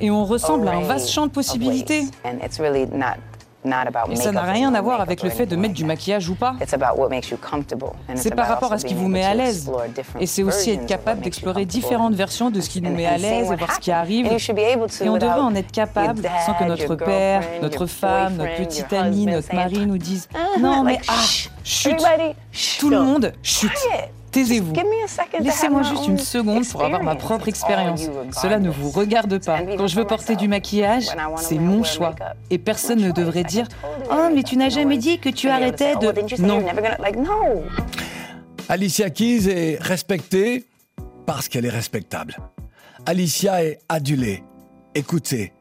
Et 0.00 0.10
on 0.10 0.24
ressemble 0.24 0.66
à 0.68 0.72
un 0.72 0.80
vaste 0.80 1.10
champ 1.10 1.26
de 1.26 1.30
possibilités. 1.32 2.06
Et 4.10 4.16
ça 4.16 4.32
n'a 4.32 4.42
rien 4.42 4.74
à 4.74 4.80
voir 4.80 5.00
avec 5.00 5.22
le 5.22 5.30
fait 5.30 5.46
de 5.46 5.56
mettre 5.56 5.74
du 5.74 5.84
maquillage 5.84 6.28
ou 6.28 6.34
pas. 6.34 6.54
It's 6.60 6.74
about 6.74 6.98
what 6.98 7.08
makes 7.08 7.30
you 7.30 7.36
comfortable. 7.36 7.90
And 8.08 8.14
it's 8.14 8.22
C'est 8.22 8.34
par 8.34 8.48
rapport 8.48 8.72
à 8.72 8.78
ce 8.78 8.84
qui 8.84 8.94
vous 8.94 9.08
met 9.08 9.24
à 9.24 9.34
l'aise. 9.34 9.70
Et 10.18 10.26
c'est 10.26 10.42
aussi 10.42 10.70
être 10.70 10.86
capable 10.86 11.02
what 11.02 11.14
makes 11.14 11.18
you 11.18 11.24
d'explorer 11.24 11.64
différentes 11.64 12.14
versions 12.14 12.50
de 12.50 12.60
ce 12.60 12.68
qui 12.68 12.82
nous 12.82 12.94
met 12.94 13.06
à 13.06 13.18
l'aise 13.18 13.50
et 13.52 13.56
voir 13.56 13.74
ce 13.74 13.80
qui 13.80 13.92
arrive. 13.92 14.26
Et 14.26 15.08
on 15.08 15.16
devrait 15.16 15.40
en 15.40 15.54
être 15.54 15.72
capable 15.72 16.22
sans 16.46 16.54
que 16.54 16.64
notre 16.64 16.94
père, 16.96 17.42
notre 17.60 17.86
femme, 17.86 18.36
notre 18.36 18.56
petite 18.56 18.92
amie, 18.92 19.26
notre 19.26 19.54
mari 19.54 19.86
nous 19.86 19.98
disent 19.98 20.28
Non, 20.60 20.82
mais 20.84 20.98
ah, 21.08 21.12
chut 21.64 21.96
Tout 22.78 22.90
le 22.90 23.00
monde, 23.00 23.32
chut 23.42 23.70
Quiet. 23.72 24.10
Taisez-vous. 24.32 24.72
Laissez-moi 25.40 25.82
juste 25.82 26.06
une 26.08 26.18
seconde 26.18 26.66
pour 26.66 26.82
avoir 26.84 27.02
ma 27.02 27.12
experience. 27.12 27.22
propre 27.28 27.48
expérience. 27.48 28.02
you 28.04 28.12
Cela 28.40 28.58
ne 28.58 28.70
vous 28.70 28.90
regarde 28.90 29.38
pas. 29.44 29.60
Quand 29.76 29.86
je 29.86 29.96
veux 29.96 30.06
porter 30.06 30.36
du 30.36 30.48
maquillage, 30.48 31.06
c'est 31.36 31.58
mon 31.58 31.84
choix. 31.84 32.14
Et 32.50 32.58
personne 32.58 32.96
my 32.98 33.04
ne 33.04 33.08
choice. 33.08 33.24
devrait 33.24 33.44
dire 33.44 33.68
Oh, 34.10 34.28
mais 34.34 34.42
tu 34.42 34.56
n'as 34.56 34.70
jamais 34.70 34.96
dit 34.96 35.18
que 35.18 35.28
tu 35.28 35.48
arrêtais 35.48 35.94
Oh, 35.96 36.00
de. 36.00 36.42
Non. 36.42 36.60
you're 36.60 36.66
never 36.74 36.82
gonna 36.82 36.98
like 36.98 37.16
no. 37.16 37.62
Alicia 38.68 39.10
Keys 39.10 39.48
est 39.48 39.78
respectée 39.82 40.64
parce 41.26 41.48
qu'elle 41.48 41.66
est 41.66 41.70
respectable. 41.70 42.36
Alicia 43.06 43.62
est 43.64 43.80
adulée, 43.88 44.42
écoutée. 44.94 45.52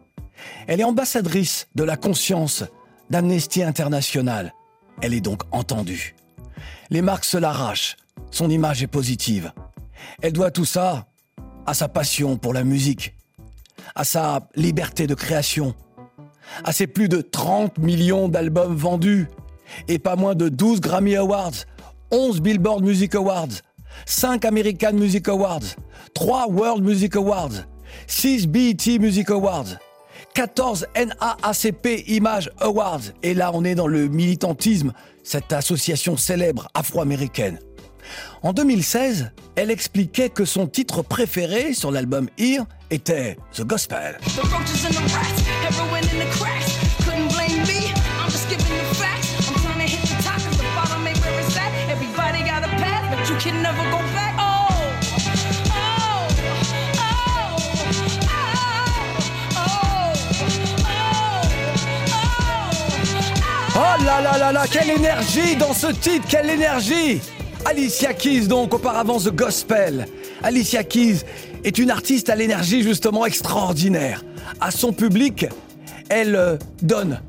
Elle 0.68 0.80
est 0.80 0.84
ambassadrice 0.86 1.68
de 1.76 1.84
la 1.84 1.98
conscience 1.98 2.64
d'Amnesty 3.10 3.64
International. 3.64 4.54
Elle 5.02 5.14
est 5.14 5.22
donc 5.22 5.42
entendue. 5.52 6.16
Les 6.90 7.02
marques 7.02 7.26
se 7.26 7.38
l'arrachent, 7.38 7.98
son 8.32 8.50
image 8.50 8.84
est 8.84 8.88
positive. 8.88 9.52
Elle 10.22 10.34
doit 10.34 10.52
tout 10.52 10.66
ça 10.66 11.08
à 11.66 11.74
sa 11.74 11.88
passion 11.88 12.38
pour 12.38 12.54
la 12.54 12.64
musique, 12.64 13.16
à 13.96 14.04
sa 14.04 14.48
liberté 14.56 15.08
de 15.08 15.14
création, 15.14 15.76
à 16.64 16.72
ses 16.72 16.88
plus 16.88 17.08
de 17.08 17.22
30 17.22 17.78
millions 17.78 18.28
d'albums 18.28 18.76
vendus 18.76 19.28
et 19.88 20.00
pas 20.00 20.16
moins 20.16 20.36
de 20.36 20.50
12 20.50 20.82
Grammy 20.82 21.16
Awards, 21.16 21.66
11 22.12 22.42
Billboard 22.42 22.84
Music 22.84 23.16
Awards, 23.16 23.62
5 24.06 24.46
American 24.46 24.94
Music 24.94 25.28
Awards, 25.28 25.76
3 26.14 26.48
World 26.48 26.84
Music 26.84 27.16
Awards, 27.16 27.66
6 28.08 28.48
BET 28.48 29.00
Music 29.00 29.30
Awards, 29.30 29.78
14 30.34 30.88
NAACP 30.96 32.04
Image 32.08 32.50
Awards. 32.60 33.02
Et 33.24 33.34
là, 33.34 33.52
on 33.54 33.64
est 33.64 33.76
dans 33.76 33.88
le 33.88 34.08
militantisme, 34.08 34.94
cette 35.24 35.54
association 35.54 36.18
célèbre 36.18 36.68
afro-américaine. 36.74 37.60
En 38.44 38.54
2016, 38.54 39.32
elle 39.56 39.72
expliquait 39.72 40.30
que 40.30 40.46
son 40.46 40.68
titre 40.68 41.02
préféré 41.02 41.74
sur 41.74 41.92
l'album 41.92 42.28
Here 42.38 42.64
était 42.90 43.38
The 43.54 43.64
Gospel. 43.64 44.18
Oh 63.74 64.04
là 64.04 64.22
là 64.22 64.38
là 64.38 64.52
là, 64.52 64.66
quelle 64.70 64.90
énergie 64.90 65.56
dans 65.56 65.74
ce 65.74 65.88
titre, 65.88 66.26
quelle 66.28 66.50
énergie 66.50 67.22
Alicia 67.66 68.14
Keys 68.14 68.48
donc, 68.48 68.74
auparavant 68.74 69.20
The 69.20 69.30
Gospel. 69.34 70.08
Alicia 70.44 70.84
Keys 70.84 71.22
est 71.64 71.78
une 71.78 71.92
artiste 71.92 72.30
à 72.30 72.36
l'énergie 72.36 72.84
justement 72.84 73.26
extraordinaire. 73.26 74.24
À 74.60 74.72
son 74.72 74.94
public, 74.94 75.46
elle 76.10 76.36
euh, 76.36 76.58
donne 76.82 77.22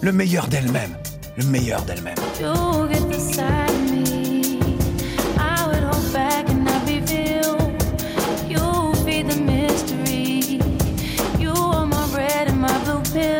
le 0.00 0.12
meilleur 0.12 0.46
d'elle-même. 0.48 0.94
Le 1.36 1.44
meilleur 1.44 1.82
d'elle-même. 1.82 2.16
Cette 13.12 13.39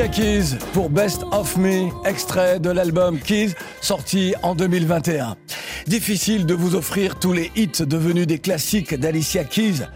Alicia 0.00 0.22
Keys 0.22 0.56
pour 0.72 0.88
Best 0.88 1.24
of 1.30 1.58
Me, 1.58 1.88
extrait 2.06 2.58
de 2.58 2.70
l'album 2.70 3.18
Keys 3.18 3.52
sorti 3.82 4.34
en 4.42 4.54
2021. 4.54 5.36
Difficile 5.86 6.46
de 6.46 6.54
vous 6.54 6.74
offrir 6.74 7.18
tous 7.18 7.34
les 7.34 7.52
hits 7.54 7.84
devenus 7.84 8.26
des 8.26 8.38
classiques 8.38 8.94
d'Alicia 8.94 9.44
Keys. 9.44 9.86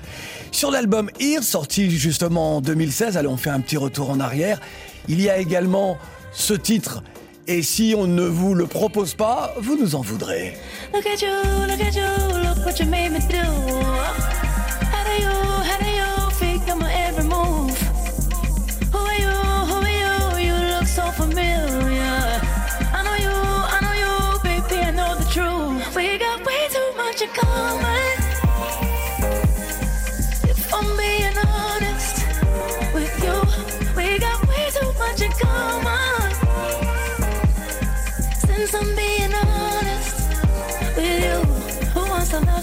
Sur 0.52 0.70
l'album 0.70 1.08
Here, 1.18 1.42
sorti 1.42 1.90
justement 1.90 2.56
en 2.56 2.60
2016, 2.60 3.16
allez 3.16 3.28
on 3.28 3.38
fait 3.38 3.48
un 3.48 3.60
petit 3.60 3.78
retour 3.78 4.10
en 4.10 4.20
arrière, 4.20 4.60
il 5.08 5.22
y 5.22 5.30
a 5.30 5.38
également 5.38 5.96
ce 6.32 6.52
titre. 6.52 7.02
Et 7.46 7.62
si 7.62 7.94
on 7.96 8.06
ne 8.06 8.24
vous 8.24 8.52
le 8.52 8.66
propose 8.66 9.14
pas, 9.14 9.54
vous 9.58 9.78
nous 9.78 9.94
en 9.94 10.02
voudrez. 10.02 10.54
Look 10.92 11.06
at 11.06 11.22
you, 11.22 11.32
look 11.66 11.80
at 11.80 11.94
you, 11.94 12.42
look 12.42 12.66
what 12.66 12.78
you 12.78 12.86
made 12.86 13.10
me 13.10 13.20
do. 13.20 14.43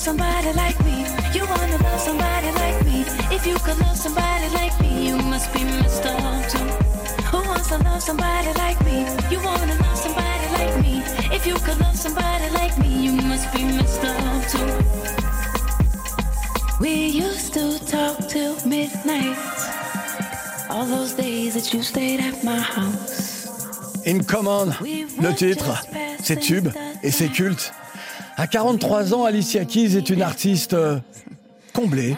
Somebody 0.02 0.52
like 0.54 0.84
me? 0.84 1.06
You 1.32 1.46
wanna 1.46 1.78
love 1.84 2.00
somebody 2.00 2.52
like 2.52 2.84
me? 2.86 3.02
If 3.30 3.46
you 3.46 3.56
could 3.60 3.80
love 3.80 3.96
somebody 3.96 4.50
like 4.54 4.80
me, 4.82 5.08
you 5.08 5.18
must 5.18 5.54
be 5.54 5.64
messed 5.64 6.06
up 6.06 6.50
too. 6.50 6.71
Who 7.62 7.68
wants 7.68 7.84
to 7.84 7.90
love 7.90 8.02
somebody 8.02 8.52
like 8.58 8.84
me? 8.84 9.06
You 9.30 9.40
wanna 9.44 9.76
love 9.76 9.96
somebody 9.96 10.48
like 10.52 10.82
me? 10.82 11.04
If 11.32 11.46
you 11.46 11.54
could 11.54 11.80
love 11.80 11.96
somebody 11.96 12.50
like 12.50 12.76
me, 12.80 13.06
you 13.06 13.12
must 13.12 13.54
be 13.54 13.64
messed 13.64 14.04
up 14.04 14.48
too. 14.50 14.66
We 16.80 17.06
used 17.08 17.54
to 17.54 17.78
talk 17.86 18.28
till 18.28 18.56
midnight. 18.66 19.38
All 20.72 20.88
those 20.88 21.14
days 21.14 21.54
that 21.54 21.72
you 21.72 21.84
stayed 21.84 22.20
at 22.22 22.44
my 22.44 22.60
house. 22.60 24.08
In 24.08 24.24
Common, 24.24 24.74
le 25.22 25.32
titre, 25.36 25.84
c'est 26.24 26.40
tube 26.40 26.70
et 27.04 27.12
c'est 27.12 27.30
culte. 27.30 27.72
À 28.38 28.48
43 28.48 29.14
ans, 29.14 29.26
Alicia 29.26 29.66
Keys 29.66 29.96
est 29.98 30.10
une 30.10 30.24
artiste 30.24 30.74
euh, 30.74 31.00
comblée. 31.74 32.18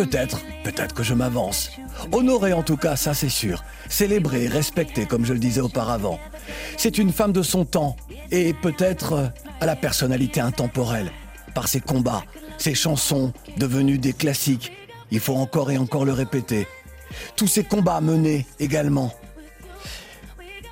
Peut-être, 0.00 0.40
peut-être 0.64 0.94
que 0.94 1.02
je 1.02 1.12
m'avance. 1.12 1.72
Honorée 2.10 2.54
en 2.54 2.62
tout 2.62 2.78
cas, 2.78 2.96
ça 2.96 3.12
c'est 3.12 3.28
sûr. 3.28 3.62
Célébrée, 3.90 4.48
respectée, 4.48 5.04
comme 5.04 5.26
je 5.26 5.34
le 5.34 5.38
disais 5.38 5.60
auparavant. 5.60 6.18
C'est 6.78 6.96
une 6.96 7.12
femme 7.12 7.32
de 7.32 7.42
son 7.42 7.66
temps 7.66 7.96
et 8.30 8.54
peut-être 8.54 9.12
euh, 9.12 9.26
à 9.60 9.66
la 9.66 9.76
personnalité 9.76 10.40
intemporelle. 10.40 11.12
Par 11.54 11.68
ses 11.68 11.80
combats, 11.80 12.24
ses 12.56 12.74
chansons 12.74 13.34
devenues 13.58 13.98
des 13.98 14.14
classiques. 14.14 14.72
Il 15.10 15.20
faut 15.20 15.36
encore 15.36 15.70
et 15.70 15.76
encore 15.76 16.06
le 16.06 16.14
répéter. 16.14 16.66
Tous 17.36 17.46
ces 17.46 17.64
combats 17.64 18.00
menés 18.00 18.46
également 18.58 19.12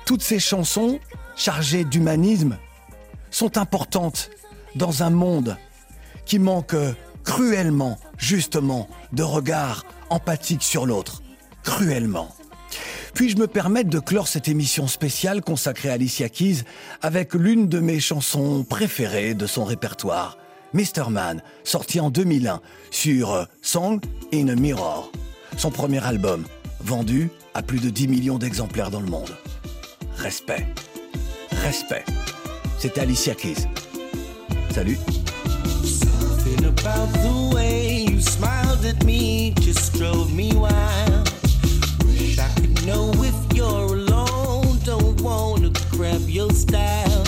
toutes 0.09 0.23
ces 0.23 0.39
chansons 0.39 0.99
chargées 1.35 1.83
d'humanisme 1.83 2.57
sont 3.29 3.59
importantes 3.59 4.31
dans 4.73 5.03
un 5.03 5.11
monde 5.11 5.55
qui 6.25 6.39
manque 6.39 6.75
cruellement, 7.23 7.97
justement, 8.17 8.89
de 9.13 9.23
regard 9.23 9.85
empathique 10.09 10.63
sur 10.63 10.85
l'autre. 10.85 11.21
Cruellement. 11.63 12.35
Puis-je 13.13 13.37
me 13.37 13.47
permettre 13.47 13.89
de 13.89 13.99
clore 13.99 14.27
cette 14.27 14.47
émission 14.47 14.87
spéciale 14.87 15.41
consacrée 15.41 15.89
à 15.89 15.93
Alicia 15.93 16.29
Keys 16.29 16.63
avec 17.01 17.33
l'une 17.33 17.67
de 17.67 17.79
mes 17.79 17.99
chansons 17.99 18.63
préférées 18.63 19.33
de 19.33 19.47
son 19.47 19.65
répertoire, 19.65 20.37
Mr. 20.73 21.09
Man, 21.09 21.41
sorti 21.63 21.99
en 21.99 22.11
2001 22.11 22.61
sur 22.91 23.33
euh, 23.33 23.45
Song 23.61 23.99
in 24.33 24.47
a 24.47 24.55
Mirror, 24.55 25.11
son 25.57 25.71
premier 25.71 26.03
album, 26.03 26.45
vendu 26.79 27.29
à 27.53 27.63
plus 27.63 27.79
de 27.79 27.89
10 27.89 28.07
millions 28.07 28.37
d'exemplaires 28.37 28.91
dans 28.91 29.01
le 29.01 29.09
monde. 29.09 29.35
Respect. 30.15 30.67
Respect. 31.63 32.05
C'était 32.77 33.01
Alicia 33.01 33.33
Keys. 33.33 33.67
Salut. 34.73 34.97
about 36.81 37.11
the 37.13 37.51
way 37.55 38.05
you 38.09 38.21
smiled 38.21 38.85
at 38.85 39.03
me 39.03 39.53
just 39.59 39.93
drove 39.93 40.33
me 40.33 40.53
wild. 40.55 41.29
Wish 42.05 42.39
I 42.39 42.49
could 42.55 42.85
know 42.85 43.11
if 43.15 43.53
you're 43.53 43.95
alone. 43.95 44.79
Don't 44.83 45.19
wanna 45.21 45.71
grab 45.91 46.21
your 46.27 46.51
style. 46.51 47.23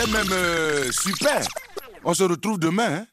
C'est 0.00 0.10
même 0.12 0.32
euh, 0.32 0.90
super. 0.92 1.46
On 2.04 2.14
se 2.14 2.22
retrouve 2.22 2.58
demain. 2.58 3.00
Hein. 3.00 3.06